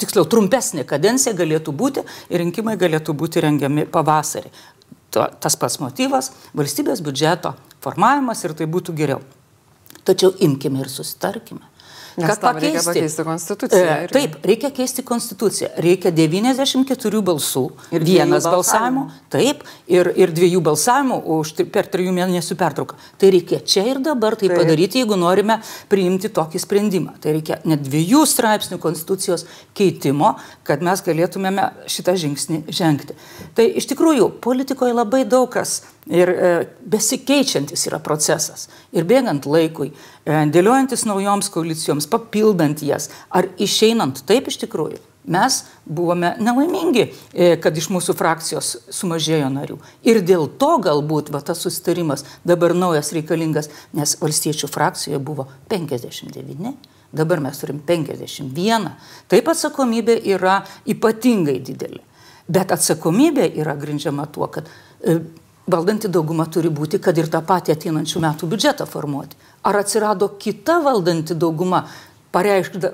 [0.00, 4.50] tiksliau, trumpesnė kadencija galėtų būti ir rinkimai galėtų būti rengiami pavasarį.
[5.10, 9.20] To, tas pats motyvas- valstybės biudžeto formavimas ir tai būtų geriau.
[10.04, 11.69] Tačiau imkime ir susitarkime.
[12.20, 12.70] Nes kad pakeisti.
[12.70, 13.82] Reikia pakeisti konstituciją.
[13.84, 15.70] E, taip, reikia keisti konstituciją.
[15.84, 17.64] Reikia 94 balsų,
[17.96, 22.98] ir vienas balsavimo, taip, ir, ir dviejų balsavimų už, per trijų mėnesių pertrauką.
[23.20, 24.58] Tai reikia čia ir dabar tai taip.
[24.60, 25.60] padaryti, jeigu norime
[25.92, 27.16] priimti tokį sprendimą.
[27.22, 30.34] Tai reikia net dviejų straipsnių konstitucijos keitimo,
[30.68, 33.16] kad mes galėtumėme šitą žingsnį žengti.
[33.56, 36.52] Tai iš tikrųjų politikoje labai daug kas Ir e,
[36.90, 38.70] besikeičiantis yra procesas.
[38.96, 39.92] Ir bėgant laikui,
[40.24, 45.00] e, dėliojantis naujoms koalicijoms, papildant jas, ar išeinant taip iš tikrųjų.
[45.30, 49.76] Mes buvome nelaimingi, e, kad iš mūsų frakcijos sumažėjo narių.
[50.02, 56.72] Ir dėl to galbūt va, tas susitarimas dabar naujas reikalingas, nes valstiečių frakcijoje buvo 59.
[57.12, 58.88] Dabar mes turim 51.
[59.28, 62.00] Taip atsakomybė yra ypatingai didelė.
[62.50, 64.66] Bet atsakomybė yra grindžiama tuo, kad
[65.70, 69.38] valdanti dauguma turi būti, kad ir tą patį ateinančių metų biudžetą formuoti.
[69.66, 71.84] Ar atsirado kita valdanti dauguma,
[72.34, 72.92] pareikšta,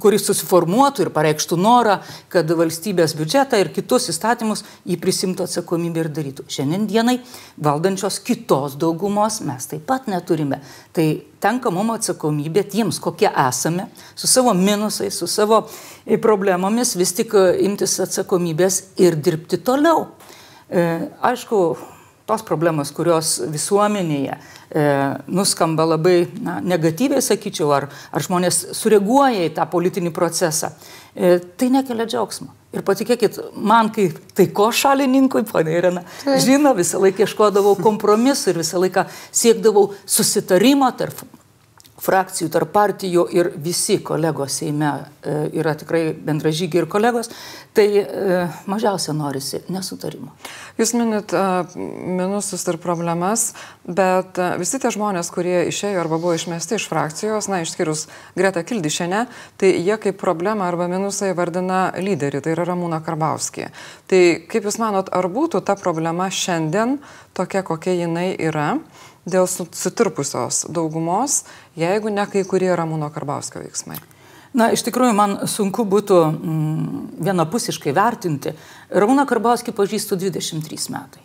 [0.00, 1.98] kuris susiformuotų ir pareikštų norą,
[2.32, 6.44] kad valstybės biudžetą ir kitus įstatymus jį prisimtų atsakomybę ir darytų.
[6.52, 7.16] Šiandien dienai
[7.64, 10.60] valdančios kitos daugumos mes taip pat neturime.
[10.92, 11.06] Tai
[11.40, 15.64] tenka mums atsakomybė tiems, kokie esame, su savo minusais, su savo
[16.20, 20.10] problemomis, vis tik imtis atsakomybės ir dirbti toliau.
[20.68, 21.62] E, aišku,
[22.28, 24.84] tos problemos, kurios visuomenėje e,
[25.32, 30.74] nuskamba labai na, negatyviai, sakyčiau, ar, ar žmonės sureaguoja į tą politinį procesą,
[31.14, 32.52] e, tai nekelia džiaugsmo.
[32.76, 36.04] Ir patikėkit, man kaip taiko šalininkui, ponė Irena,
[36.44, 41.24] žino, visą laiką ieškodavau kompromisų ir visą laiką siekdavau susitarimo tarp
[42.02, 44.90] frakcijų, tarp partijų ir visi kolegos Seime
[45.22, 47.30] e, yra tikrai bendražygiai ir kolegos,
[47.76, 48.38] tai e,
[48.70, 50.32] mažiausia norisi nesutarimo.
[50.78, 51.42] Jūs minit e,
[52.18, 53.52] minusus ir problemas,
[53.84, 58.06] bet visi tie žmonės, kurie išėjo arba buvo išmesti iš frakcijos, na, išskyrus
[58.38, 59.26] Greta Kildišenę,
[59.58, 63.72] tai jie kaip problemą arba minusą įvardina lyderį, tai yra Ramūna Karbauskė.
[64.10, 66.98] Tai kaip Jūs manot, ar būtų ta problema šiandien
[67.36, 68.74] tokia, kokia jinai yra?
[69.28, 71.42] dėl sutirpusios daugumos,
[71.78, 73.98] jeigu ne kai kurie Ramūno Karbauskio veiksmai?
[74.56, 78.54] Na, iš tikrųjų, man sunku būtų mm, vienapusiškai vertinti.
[78.88, 81.24] Rauna Karbauskį pažįstu 23 metai.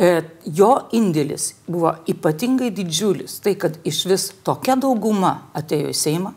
[0.00, 3.40] E, jo indėlis buvo ypatingai didžiulis.
[3.44, 6.32] Tai, kad iš vis tokia dauguma atėjo į Seimą,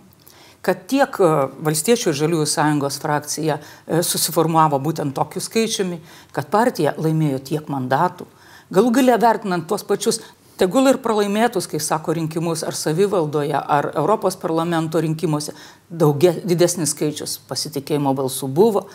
[0.66, 1.32] kad tiek e,
[1.64, 6.02] Valstiečių ir Žaliųjų sąjungos frakcija e, susiformavo būtent tokiu skaičiumi,
[6.36, 8.28] kad partija laimėjo tiek mandatų.
[8.74, 10.20] Galų galia vertinant tuos pačius
[10.60, 15.56] tegul ir pralaimėtus, kai sako rinkimus, ar savivaldoje, ar Europos parlamento rinkimuose,
[15.90, 18.88] daugia, didesnis skaičius pasitikėjimo balsų buvo.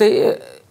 [0.00, 0.10] Tai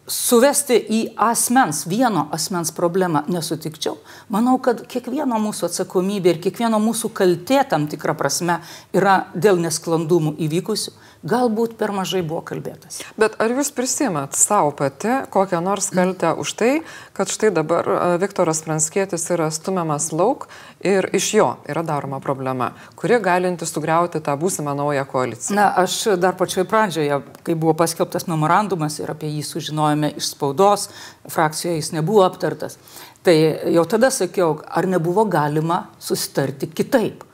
[0.10, 3.97] suvesti į asmens, vieno asmens problemą nesutikčiau.
[4.34, 8.60] Manau, kad kiekvieno mūsų atsakomybė ir kiekvieno mūsų kaltė tam tikrą prasme
[8.95, 10.95] yra dėl nesklandumų įvykusių.
[11.19, 13.01] Galbūt per mažai buvo kalbėtas.
[13.19, 16.69] Bet ar jūs prisimat savo pati kokią nors kaltę už tai,
[17.12, 17.89] kad štai dabar
[18.21, 20.47] Viktoras Pranskėtis yra stumiamas lauk
[20.79, 25.60] ir iš jo yra daroma problema, kuri galinti sugriauti tą būsimą naują koaliciją?
[25.60, 30.88] Na, aš dar pačioj pradžioje, kai buvo paskelbtas memorandumas ir apie jį sužinojome iš spaudos,
[31.27, 32.79] frakcijoje jis nebuvo aptartas.
[33.27, 33.36] Tai
[33.75, 37.27] jau tada sakiau, ar nebuvo galima susitarti kitaip.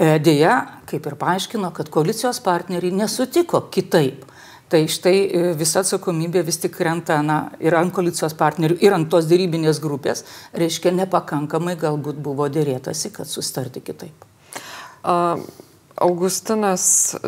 [0.00, 0.54] E, Deja,
[0.88, 4.24] kaip ir paaiškino, kad koalicijos partneriai nesutiko kitaip.
[4.70, 9.10] Tai štai e, visa atsakomybė vis tik krenta na, ir ant koalicijos partnerių, ir ant
[9.12, 10.24] tos dėrybinės grupės,
[10.56, 14.24] reiškia nepakankamai galbūt buvo dėrėtasi, kad sustarti kitaip.
[15.00, 15.42] Uh,
[16.00, 16.82] Augustinas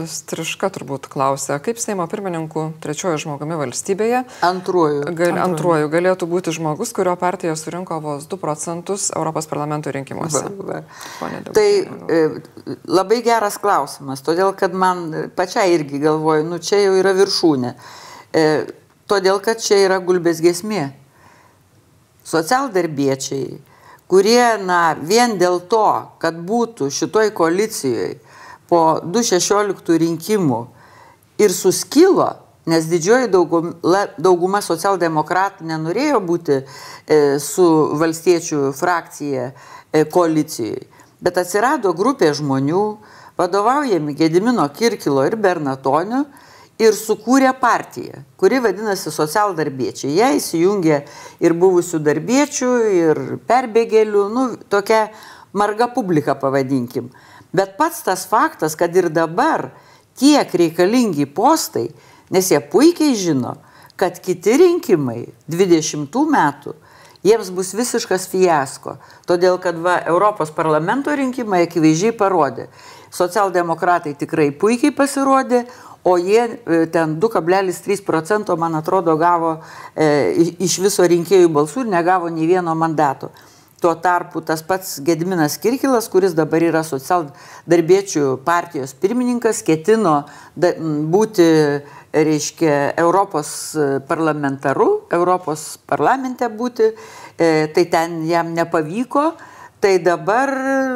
[0.08, 5.02] Striška turbūt klausė, kaip Seimo pirmininkų trečiojo žmogumi valstybėje antruoju.
[5.18, 10.46] Gal, antruoju galėtų būti žmogus, kurio partija surinko vos 2 procentus Europos parlamento rinkimuose.
[10.56, 10.80] Va,
[11.20, 11.42] va.
[11.52, 12.22] Tai e,
[12.88, 15.04] labai geras klausimas, todėl kad man
[15.36, 17.76] pačiai irgi galvoju, nu čia jau yra viršūnė.
[18.32, 18.48] E,
[19.12, 20.88] todėl kad čia yra gulbės gesmė.
[22.24, 23.58] Socialdarbiečiai,
[24.08, 25.88] kurie, na, vien dėl to,
[26.22, 28.20] kad būtų šitoj koalicijoje,
[28.70, 30.60] po 2016 rinkimų
[31.42, 32.28] ir suskilo,
[32.66, 36.64] nes didžioji dauguma, dauguma socialdemokratų nenorėjo būti e,
[37.42, 37.66] su
[37.98, 40.86] valstiečių frakcija e, koalicijoje.
[41.22, 42.84] Bet atsirado grupė žmonių,
[43.38, 46.24] vadovaujami Gedimino Kirkilo ir Bernatonio,
[46.82, 50.14] ir sukūrė partiją, kuri vadinasi socialdarbiečiai.
[50.16, 51.02] Jie įsijungė
[51.44, 55.06] ir buvusių darbiečių, ir perbėgėlių, nu, tokia
[55.52, 57.10] marga publika pavadinkim.
[57.52, 59.70] Bet pats tas faktas, kad ir dabar
[60.18, 61.90] tiek reikalingi postai,
[62.32, 63.56] nes jie puikiai žino,
[63.96, 66.74] kad kiti rinkimai 20 metų
[67.22, 68.96] jiems bus visiškas fiasko.
[69.28, 72.68] Todėl, kad va, Europos parlamento rinkimai akivaizdžiai parodė,
[73.14, 75.64] socialdemokratai tikrai puikiai pasirodė,
[76.02, 79.54] o jie e, ten 2,3 procento, man atrodo, gavo
[79.94, 80.08] e,
[80.58, 83.30] iš viso rinkėjų balsų ir negavo nei vieno mandato.
[83.82, 90.20] Tuo tarpu tas pats Gedminas Kirkilas, kuris dabar yra socialdarbiečių partijos pirmininkas, ketino
[90.54, 90.70] da,
[91.10, 91.46] būti,
[92.14, 93.50] reiškia, Europos
[94.06, 96.92] parlamentaru, Europos parlamente būti,
[97.34, 99.32] e, tai ten jam nepavyko.
[99.82, 100.52] Tai dabar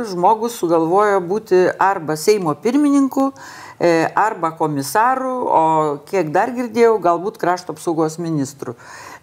[0.07, 3.33] žmogus sugalvojo būti arba Seimo pirmininku,
[3.81, 5.62] e, arba komisaru, o
[6.07, 8.77] kiek dar girdėjau, galbūt krašto apsaugos ministru.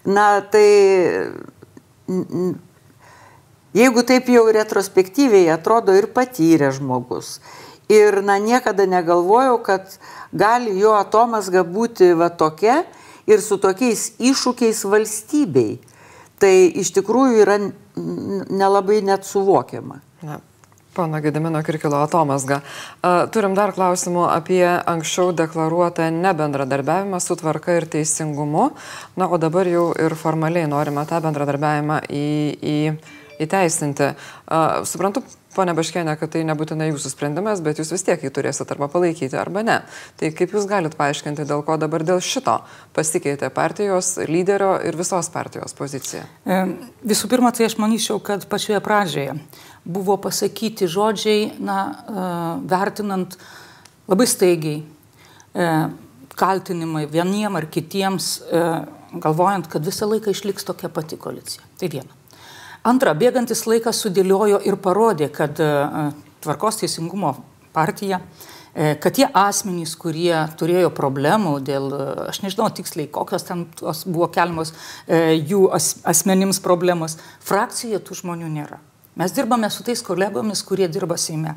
[0.04, 1.32] Na, tai
[3.74, 7.40] Jeigu taip jau retrospektyviai atrodo ir patyrė žmogus.
[7.90, 9.96] Ir na, niekada negalvojau, kad
[10.32, 12.84] gali jo atomasga būti va tokia
[13.26, 15.76] ir su tokiais iššūkiais valstybei.
[16.38, 17.58] Tai iš tikrųjų yra
[18.50, 20.00] nelabai net suvokiama.
[20.22, 20.40] Na.
[20.94, 22.60] Pana Gedimino Kirkilo atomasga.
[23.34, 28.68] Turim dar klausimų apie anksčiau deklaruotą nebendradarbiavimą su tvarka ir teisingumu.
[29.18, 32.28] Na, o dabar jau ir formaliai norime tą bendradarbiavimą į,
[32.62, 32.78] į
[33.42, 34.12] įteisinti.
[34.86, 38.88] Suprantu, ponia Baškienė, kad tai nebūtinai jūsų sprendimas, bet jūs vis tiek jį turėsite arba
[38.92, 39.78] palaikyti, arba ne.
[40.20, 42.58] Tai kaip jūs galite paaiškinti, dėl ko dabar dėl šito
[42.96, 46.24] pasikeitė partijos lyderio ir visos partijos pozicija?
[46.44, 46.60] E,
[47.06, 49.36] visų pirma, tai aš manyčiau, kad pačioje pradžioje
[49.84, 52.26] buvo pasakyti žodžiai, na, e,
[52.70, 53.38] vertinant
[54.10, 54.82] labai staigiai,
[55.54, 55.70] e,
[56.34, 58.26] kaltinimai vieniem ar kitiems,
[59.22, 61.62] galvojant, kad visą laiką išliks tokia pati koalicija.
[61.78, 62.23] Tai viena.
[62.84, 65.68] Antra, bėgantis laikas sudėliojo ir parodė, kad e,
[66.44, 67.30] tvarkos teisingumo
[67.72, 68.18] partija,
[68.74, 74.28] e, kad tie asmenys, kurie turėjo problemų dėl, e, aš nežinau tiksliai, kokios ten buvo
[74.28, 74.74] keliamos
[75.08, 78.82] jų as, asmenims problemos, frakcijoje tų žmonių nėra.
[79.16, 81.56] Mes dirbame su tais kolegomis, kurie dirba Seime.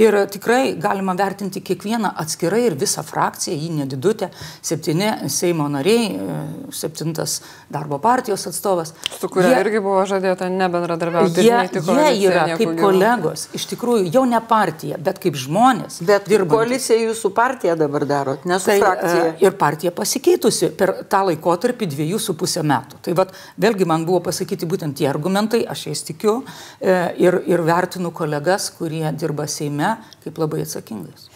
[0.00, 4.30] Ir tikrai galima vertinti kiekvieną atskirai ir visą frakciją, jį nedidutę,
[4.64, 6.36] septyni Seimo nariai, e,
[6.72, 8.94] septintas darbo partijos atstovas.
[9.18, 11.44] Su kuria jie, irgi buvo žadėta nebendradarbiauti.
[11.44, 12.78] Jie, jie yra kaip gyvų.
[12.80, 16.00] kolegos, iš tikrųjų jau ne partija, bet kaip žmonės.
[16.08, 19.28] Bet koalicija jūsų partija dabar daro, ne su tai, frakcija.
[19.28, 23.02] E, ir partija pasikeitusi per tą laikotarpį dviejų su pusę metų.
[23.04, 26.38] Tai vad, vėlgi man buvo pasakyti būtent tie argumentai, aš jais tikiu
[26.80, 31.28] e, ir, ir vertinu kolegas, kurie dirba Seime Seime kaip labai atsakingais.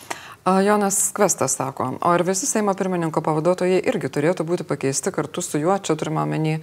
[0.63, 5.59] Jonas Kvestas sako, o ir visi Seimo pirmininko pavaduotojai irgi turėtų būti pakeisti kartu su
[5.59, 6.61] juo, čia turime omeny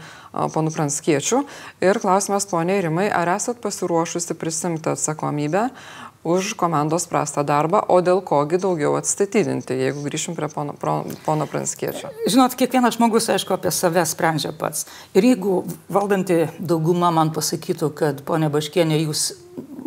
[0.55, 1.41] ponu Pranskiečių.
[1.83, 5.65] Ir klausimas, poniai Rimai, ar esat pasiruošusi prisimti atsakomybę
[6.23, 12.13] už komandos prastą darbą, o dėl kogi daugiau atstatydinti, jeigu grįšim prie pono, pono Pranskiečio.
[12.23, 14.87] Žinot, kiekvienas žmogus, aišku, apie save sprendžia pats.
[15.11, 19.33] Ir jeigu valdanti dauguma man pasakytų, kad ponė Baškienė, jūs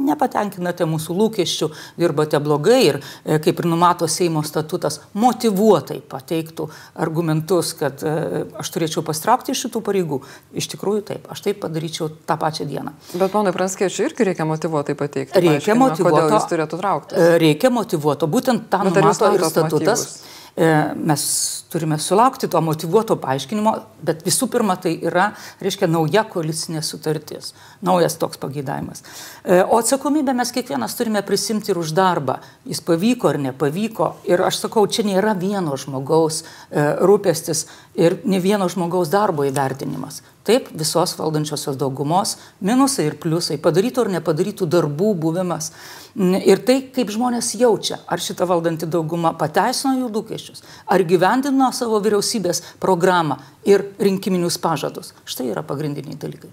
[0.06, 1.68] nepatenkinate mūsų lūkesčių,
[2.00, 6.68] dirbate blogai ir, e, kaip ir numato Seimo statutas, motivuotai pateiktų
[7.06, 10.20] argumentus, kad e, aš turėčiau pastraukti iš šitų pareigų.
[10.56, 12.94] Iš tikrųjų taip, aš taip padaryčiau tą pačią dieną.
[13.16, 15.42] Bet ponai Pranskiečiui irgi reikia motivuotai pateikti.
[15.42, 16.22] Reikia motivuoto.
[16.22, 17.26] Kodėl jis turėtų traukti?
[17.42, 18.30] Reikia motivuoto.
[18.30, 20.06] Būtent Bet numato ir statutas.
[20.06, 20.35] Motyvus?
[20.56, 21.22] Mes
[21.68, 23.72] turime sulaukti to motivuoto paaiškinimo,
[24.08, 25.26] bet visų pirma tai yra,
[25.60, 27.50] reiškia, nauja koalicinė sutartis,
[27.84, 29.02] naujas toks pageidavimas.
[29.44, 32.38] E, o atsakomybę mes kiekvienas turime prisimti ir už darbą.
[32.64, 34.08] Jis pavyko ar nepavyko.
[34.30, 37.66] Ir aš sakau, čia nėra vieno žmogaus e, rūpestis
[38.00, 40.22] ir ne vieno žmogaus darbo įvertinimas.
[40.46, 45.72] Taip, visos valdančiosios daugumos minusai ir pliusai, padarytų ar nepadarytų darbų buvimas.
[46.14, 51.98] Ir tai, kaip žmonės jaučia, ar šita valdanti dauguma pateisino jų lūkesčius, ar gyvendino savo
[52.04, 55.16] vyriausybės programą ir rinkiminius pažadus.
[55.26, 56.52] Štai yra pagrindiniai dalykai.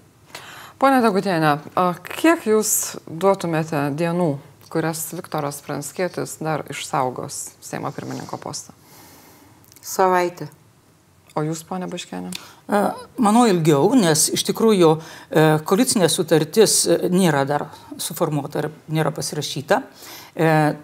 [0.82, 1.54] Pone Dagutienė,
[2.18, 2.72] kiek jūs
[3.06, 4.32] duotumėte dienų,
[4.74, 8.74] kurias Viktoras Pranskėtis dar išsaugos Seimo pirmininko postą?
[9.78, 10.50] Savaitę.
[11.34, 12.30] O jūs, ponė Baškenė?
[12.30, 12.80] E,
[13.18, 17.66] manau ilgiau, nes iš tikrųjų e, koalicinė sutartis e, nėra dar
[17.98, 19.82] suformuota ir nėra pasirašyta.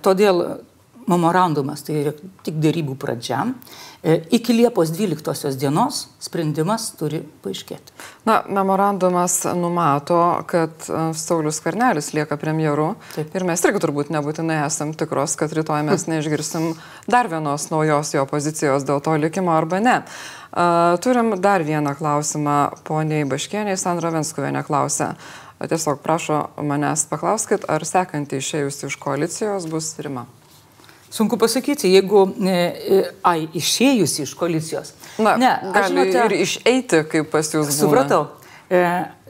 [0.03, 0.41] Todėl
[1.09, 2.13] memorandumas tai yra
[2.45, 3.45] tik dėrybų pradžia.
[4.03, 7.93] Iki Liepos 12 dienos sprendimas turi paaiškėti.
[8.25, 12.95] Na, memorandumas numato, kad Saulis Karnelis lieka premjeru.
[13.13, 13.37] Taip.
[13.37, 16.73] Ir mes irgi turbūt nebūtinai esam tikros, kad rytoj mes neišgirsim
[17.11, 20.01] dar vienos naujos jo pozicijos dėl to likimo arba ne.
[21.05, 22.59] Turim dar vieną klausimą
[22.89, 25.13] poniai Baškieniai, Sandra Venskuvienė klausia.
[25.61, 30.25] Tiesiog prašo manęs paklauskit, ar sekanti išėjusi iš koalicijos bus Rima.
[31.11, 34.93] Sunku pasakyti, jeigu, e, e, ai, išėjusi iš koalicijos.
[35.19, 37.73] Na, ne, gali žinote, ir išeiti, kaip pas jūs.
[37.75, 38.29] Supratau.
[38.71, 38.83] E,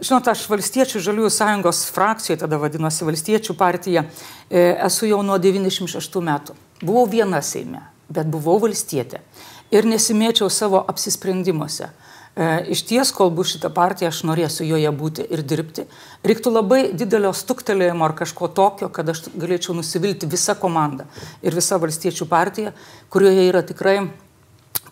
[0.05, 4.05] žinot, aš valstiečių žaliųjų sąjungos frakcijoje, tada vadinosi valstiečių partija,
[4.51, 6.59] e, esu jau nuo 96 metų.
[6.85, 9.23] Buvau viena Seime, bet buvau valstietė
[9.73, 11.89] ir nesimėčiau savo apsisprendimuose.
[12.37, 15.87] E, iš ties, kol bus šita partija, aš norėsiu joje būti ir dirbti.
[16.27, 21.09] Reiktų labai didelio stuktelėjimo ar kažko tokio, kad aš galėčiau nusivilti visą komandą
[21.43, 22.75] ir visą valstiečių partiją,
[23.11, 23.99] kurioje yra tikrai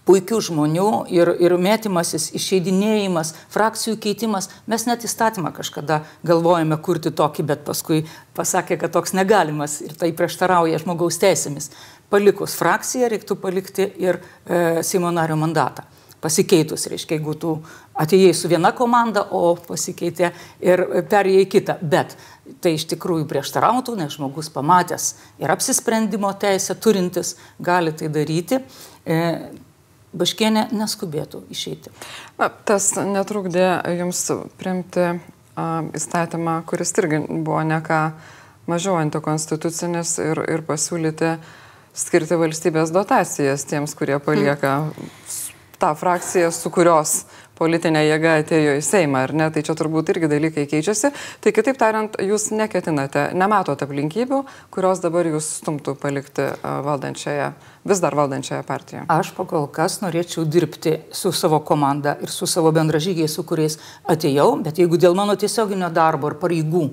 [0.09, 4.48] puikių žmonių ir, ir mėtymasis, išeidinėjimas, frakcijų keitimas.
[4.66, 8.07] Mes net įstatymą kažkada galvojame kurti tokį, bet paskui
[8.38, 11.70] pasakė, kad toks negalimas ir tai prieštarauja žmogaus teisėmis
[12.09, 15.85] palikus frakciją reiktų palikti ir e, Seimo nario mandatą.
[16.18, 17.52] Pasikeitus, reiškia, jeigu tu
[17.94, 20.33] atėjai su viena komanda, o pasikeitė
[20.66, 21.76] ir perėjai kitą.
[21.78, 22.16] Bet
[22.64, 28.62] tai iš tikrųjų prieštarautų, nes žmogus pamatęs ir apsisprendimo teisę turintis gali tai daryti.
[29.07, 29.18] E,
[30.18, 31.92] Baškienė neskubėtų išeiti.
[32.40, 33.66] Na, tas netrukdė
[33.98, 34.22] jums
[34.59, 38.00] priimti a, įstatymą, kuris irgi buvo ne ką
[38.68, 41.37] mažiau antikonstitucinis ir, ir pasiūlyti
[41.98, 44.78] skirti valstybės dotacijas tiems, kurie palieka
[45.79, 47.23] tą frakciją, su kurios
[47.59, 49.49] politinė jėga atėjo į Seimą, ar ne?
[49.55, 51.11] Tai čia turbūt irgi dalykai keičiasi.
[51.43, 54.42] Tai kitaip tariant, jūs neketinate, nematote aplinkybių,
[54.75, 57.50] kurios dabar jūs stumtų palikti valdančiąją,
[57.88, 59.05] vis dar valdančiąją partiją.
[59.11, 63.79] Aš pakol kas norėčiau dirbti su savo komanda ir su savo bendražygiais, su kuriais
[64.09, 66.85] atėjau, bet jeigu dėl mano tiesioginio darbo ir pareigų,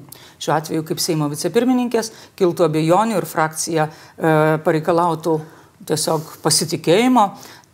[0.42, 4.34] šiuo atveju kaip Seimo vicepirmininkės, kiltų abejonių ir frakcija e,
[4.66, 5.36] pareikalautų
[5.86, 7.26] tiesiog pasitikėjimo,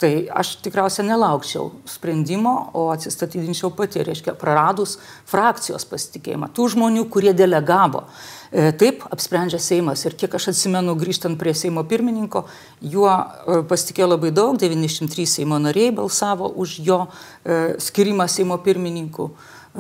[0.01, 4.95] Tai aš tikriausiai nelaukčiau sprendimo, o atsistatydinčiau pati, reiškia, praradus
[5.29, 8.07] frakcijos pasitikėjimą, tų žmonių, kurie delegavo.
[8.49, 12.47] E, taip apsprendžia Seimas ir kiek aš atsimenu, grįžtant prie Seimo pirmininko,
[12.81, 19.29] juo e, pasitikėjo labai daug, 93 Seimo nariai balsavo už jo e, skirimą Seimo pirmininku,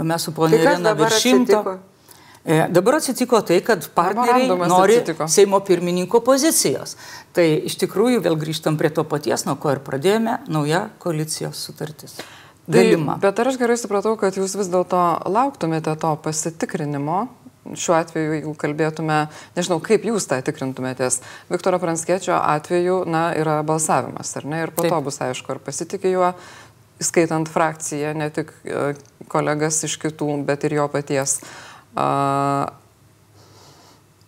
[0.05, 1.63] mes su ponė tai Irena virš šimto.
[1.65, 1.90] E,
[2.45, 5.27] dabar atsitiko tai, kad partneriai nori atsitiko.
[5.29, 6.95] Seimo pirmininko pozicijos.
[7.35, 12.17] Tai iš tikrųjų vėl grįžtam prie to paties, nuo ko ir pradėjome, nauja koalicijos sutartis.
[12.71, 13.17] Galima.
[13.17, 17.27] Tai, bet ar aš gerai supratau, kad jūs vis dėlto lauktumėte to pasitikrinimo?
[17.77, 19.17] Šiuo atveju, jeigu kalbėtume,
[19.53, 21.19] nežinau, kaip jūs tą tikrintumėtės.
[21.51, 24.63] Viktoro Pranskiečio atveju, na, yra balsavimas, ar ne?
[24.65, 24.95] Ir po Taip.
[24.95, 26.31] to bus aišku, ar pasitikė juo,
[27.01, 28.95] skaitant frakciją, ne tik e,
[29.29, 31.37] kolegas iš kitų, bet ir jo paties.
[31.37, 31.70] A,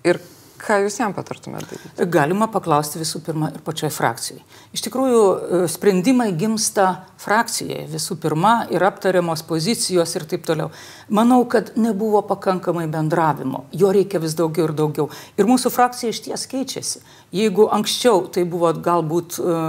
[0.03, 0.19] ir
[0.63, 2.07] ką jūs jam patartumėte daryti?
[2.11, 4.43] Galima paklausti visų pirma ir pačioj frakcijai.
[4.75, 6.87] Iš tikrųjų, e, sprendimai gimsta
[7.21, 10.71] frakcijoje visų pirma ir aptariamos pozicijos ir taip toliau.
[11.09, 15.09] Manau, kad nebuvo pakankamai bendravimo, jo reikia vis daugiau ir daugiau.
[15.37, 17.03] Ir mūsų frakcija iš ties keičiasi.
[17.35, 19.61] Jeigu anksčiau tai buvo galbūt e,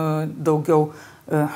[0.47, 0.93] daugiau
[1.27, 1.47] e,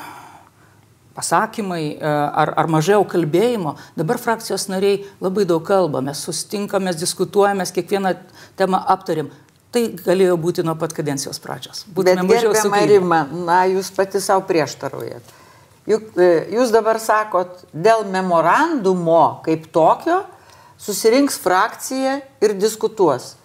[1.19, 2.13] pasakymai e,
[2.43, 8.15] ar, ar mažiau kalbėjimo, dabar frakcijos nariai labai daug kalba, mes susitinkame, diskutuojame, kiekvieną
[8.59, 9.31] temą aptariam.
[9.69, 11.83] Tai galėjo būti nuo pat kadencijos pradžios.
[11.85, 12.95] Bet Būtume mažiau gerbiama suklydę.
[12.95, 15.35] Rima, na, jūs pati savo prieštaraujat.
[15.89, 20.23] Juk e, jūs dabar sakot, dėl memorandumo kaip tokio
[20.79, 23.35] susirinks frakcija ir diskutuos.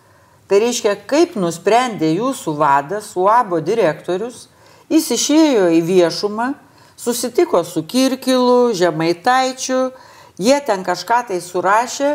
[0.48, 4.46] Tai reiškia, kaip nusprendė jūsų vadas, UABO direktorius,
[4.92, 6.52] jis išėjo į viešumą,
[7.04, 9.90] susitiko su Kirkilu, Žemaitaičiu,
[10.40, 12.14] jie ten kažką tai surašė,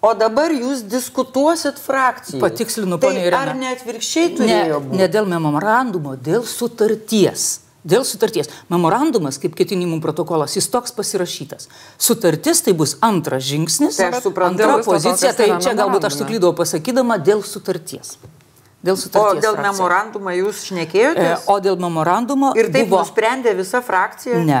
[0.00, 2.40] o dabar jūs diskutuosit frakcijoje.
[2.40, 3.50] Patikslinu, tai ponia Irena.
[3.52, 4.96] Ar ne atvirkščiai Ne, turėjo būti?
[5.02, 7.60] ne dėl memorandumo, dėl sutarties.
[7.84, 8.48] Dėl sutarties.
[8.68, 11.68] Memorandumas, kaip ketinimų protokolas, jis toks pasirašytas.
[11.96, 14.60] Sutartis tai bus antras žingsnis, Tai aš suprantu.
[14.66, 15.32] antra pozicija.
[15.32, 18.18] Tai čia galbūt aš suklydau pasakydama dėl sutarties.
[18.80, 19.42] Dėl O sutarties.
[19.44, 19.72] dėl frakcija.
[19.72, 21.46] memorandumą jūs E, šnekėjotės?
[21.52, 23.02] O dėl memorandumo Ir taip buvo...
[23.04, 24.40] nusprendė visa frakcija?
[24.44, 24.60] Ne.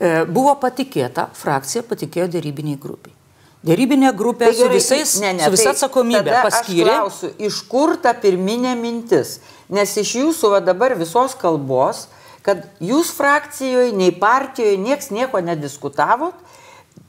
[0.00, 3.12] E, Buvo patikėta, frakcija patikėjo dėrybiniai grupiai.
[3.60, 6.94] Dėrybinė grupė Tai su, gerai, visais, ne, ne, su visa tai atsakomybė paskyrė.
[6.94, 9.34] Aš klausiu, iš kur ta pirminė mintis?
[9.68, 12.06] Nes iš jūsų va dabar visos kalbos,
[12.40, 16.32] kad jūs frakcijoje, nei partijoje nieks nieko nediskutavot,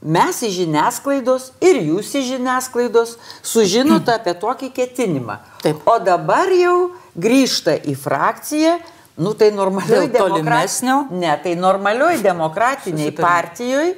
[0.02, 5.38] mes iš žiniasklaidos ir jūs iš žiniasklaidos sužinote apie tokį ketinimą.
[5.62, 5.82] Taip.
[5.86, 8.78] O dabar jau grįžta į frakciją,
[9.22, 11.04] nu tai normalioj tolimesnio?
[11.14, 13.96] Ne, tai normalioj demokratiniai partijoje,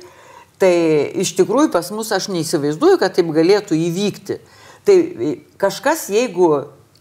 [0.60, 0.74] tai
[1.24, 4.40] iš tikrųjų pas mus aš neįsivaizduoju, kad taip galėtų įvykti.
[4.84, 4.96] Tai
[5.60, 6.50] kažkas, jeigu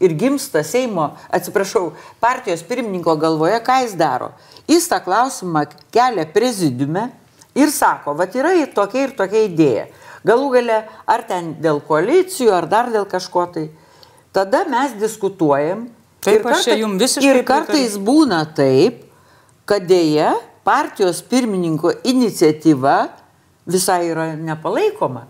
[0.03, 1.91] ir gimsta Seimo, atsiprašau,
[2.23, 4.31] partijos pirmininko galvoje, ką jis daro?
[4.71, 7.09] Jis tą klausimą kelia prezidiume
[7.55, 9.87] ir sako, va yra ir tokia ir tokia idėja.
[10.25, 13.65] Galų gale, ar ten dėl koalicijų, ar dar dėl kažko tai.
[14.33, 15.89] Tada mes diskutuojam.
[16.23, 17.65] Taip, ir aš čia kartai- jum visiškai Ir pritariu.
[17.67, 19.03] kartais būna taip,
[19.65, 20.33] kad dėja
[20.63, 23.09] partijos pirmininko iniciatyva
[23.67, 25.25] visai yra nepalaikoma.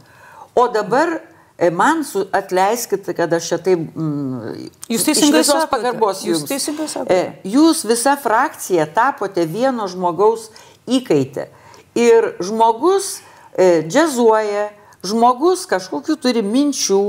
[0.55, 1.19] O dabar
[1.57, 3.79] e, man su, atleiskit, kad aš čia taip...
[3.97, 5.69] Mm, Jūs teisingai sakote.
[5.73, 6.49] pagarbos Jūs jums.
[6.49, 7.19] teisingai sakote.
[7.49, 10.51] Jūs visa frakcija tapote vieno žmogaus
[10.85, 11.47] įkaitę.
[11.95, 13.19] Ir žmogus
[13.53, 14.71] e, džiazuoja,
[15.05, 17.01] žmogus kažkokiu turi minčių,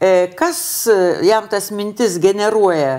[0.00, 0.60] e, kas
[0.90, 0.98] e,
[1.28, 2.98] jam tas mintis generuoja,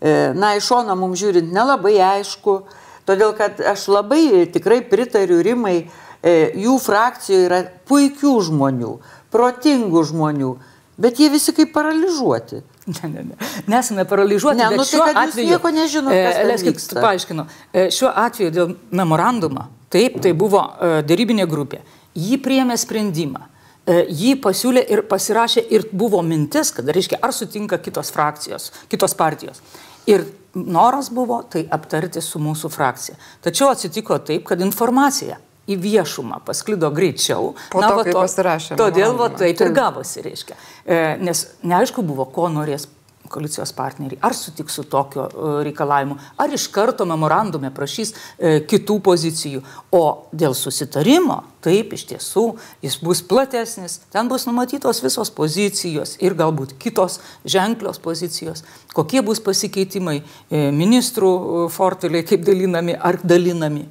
[0.00, 2.62] e, na, iš šono mums žiūrint, nelabai aišku.
[3.04, 5.84] Todėl, kad aš labai tikrai pritariu Rimai,
[6.24, 8.94] e, jų frakcijoje yra puikių žmonių,
[9.34, 10.54] protingų žmonių,
[10.98, 12.64] bet jie visi kaip paralyžiuoti.
[12.86, 13.36] Ne, ne, ne.
[13.66, 14.58] Nesame paralyžiuoti.
[14.58, 17.00] Ne, nu tai šiuo jūs atveju, nieko nežinot, kas ten leiskit, vyksta.
[17.00, 17.46] paaiškinu.
[17.72, 21.80] E, Šiuo atveju dėl memorandumo, taip, tai buvo e, dėrybinė grupė.
[22.14, 23.46] Jį priėmė sprendimą.
[23.88, 29.16] E, Jį pasiūlė ir pasirašė ir buvo mintis, kad, reiškia, ar sutinka kitos frakcijos, kitos
[29.16, 29.64] partijos.
[30.10, 33.16] Ir noras buvo tai aptarti su mūsų frakcija.
[33.44, 35.40] Tačiau atsitiko taip, kad informacija
[35.70, 37.54] į viešumą pasklido greičiau.
[37.72, 40.58] Po to, va kai pasirašė Todėl va, taip ir gavosi, reiškia.
[40.84, 42.88] E, nes neaišku buvo, ko norės
[43.34, 48.98] koalicijos partneriai, ar sutiks su tokiu e, reikalavimu, ar iš karto memorandume prašys e, kitų
[49.08, 49.62] pozicijų.
[49.96, 52.44] O dėl susitarimo, taip iš tiesų,
[52.84, 59.42] jis bus platesnis, ten bus numatytos visos pozicijos ir galbūt kitos ženklios pozicijos, kokie bus
[59.44, 63.88] pasikeitimai e, ministrų e, forteliai, kaip dalinami ar dalinami.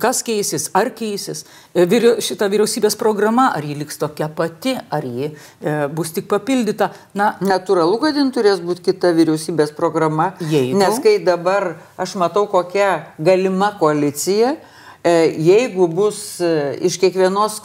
[0.00, 1.82] Kas keisis, ar keisis E,
[2.22, 6.92] šita vyriausybės programa, ar ji liks tokia pati, ar ji e, bus tik papildyta.
[7.18, 10.78] Na, Natūralu, kad jin turės būti kita vyriausybės programa, Jeigu?
[10.78, 14.54] nes kai dabar aš matau, kokia galima koalicija,
[15.02, 17.58] e, jeigu bus iš kiekvienos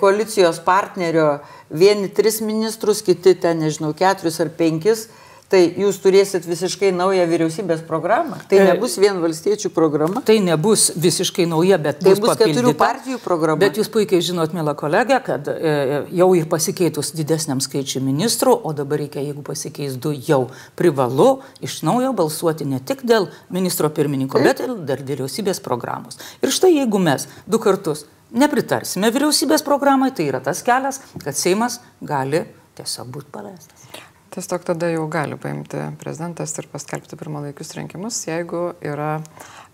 [0.00, 5.06] koalicijos partnerio vieni tris ministrus, kiti ten, nežinau, keturis ar penkis,
[5.48, 8.36] Tai jūs turėsit visiškai naują vyriausybės programą.
[8.50, 10.20] Tai E, nebus vien valstiečių programa.
[10.28, 13.60] Tai nebus visiškai nauja, bet Tai bus, bus keturių partijų programa.
[13.62, 18.74] Bet jūs puikiai žinot, mėla kolegė, kad e, jau ir pasikeitus didesniam skaičiui ministrų, o
[18.76, 21.30] dabar reikia, jeigu pasikeis du, jau privalu
[21.64, 26.20] iš naujo balsuoti ne tik dėl ministro pirmininko, bet ir dėl vyriausybės programos.
[26.44, 28.04] Ir štai jeigu mes du kartus
[28.36, 32.44] nepritarsime vyriausybės programai, tai yra tas kelias, kad Seimas gali
[32.76, 33.88] tiesiog būti paleistas.
[34.34, 39.22] Tiesiog tada jau gali paimti prezidentas ir paskelbti pirmalaikius rinkimus, jeigu, yra,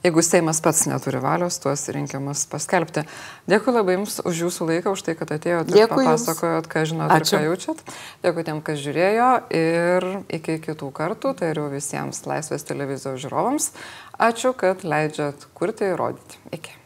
[0.05, 3.03] jeigu Seimas pats neturi valios tuos rinkimus paskelbti.
[3.51, 7.27] Dėkui labai Jums už Jūsų laiką, už tai, kad atėjote ir papasakojot, ką žinot ir
[7.27, 7.35] Ačiū.
[7.35, 7.83] ką jaučiat.
[8.23, 13.73] Dėkui tiem, kas žiūrėjo ir iki kitų kartų, tai ir jau visiems Laisvės televizijos žiūrovams.
[14.23, 16.39] Ačiū, kad leidžiat kurti ir rodyti.
[16.55, 16.79] Iki.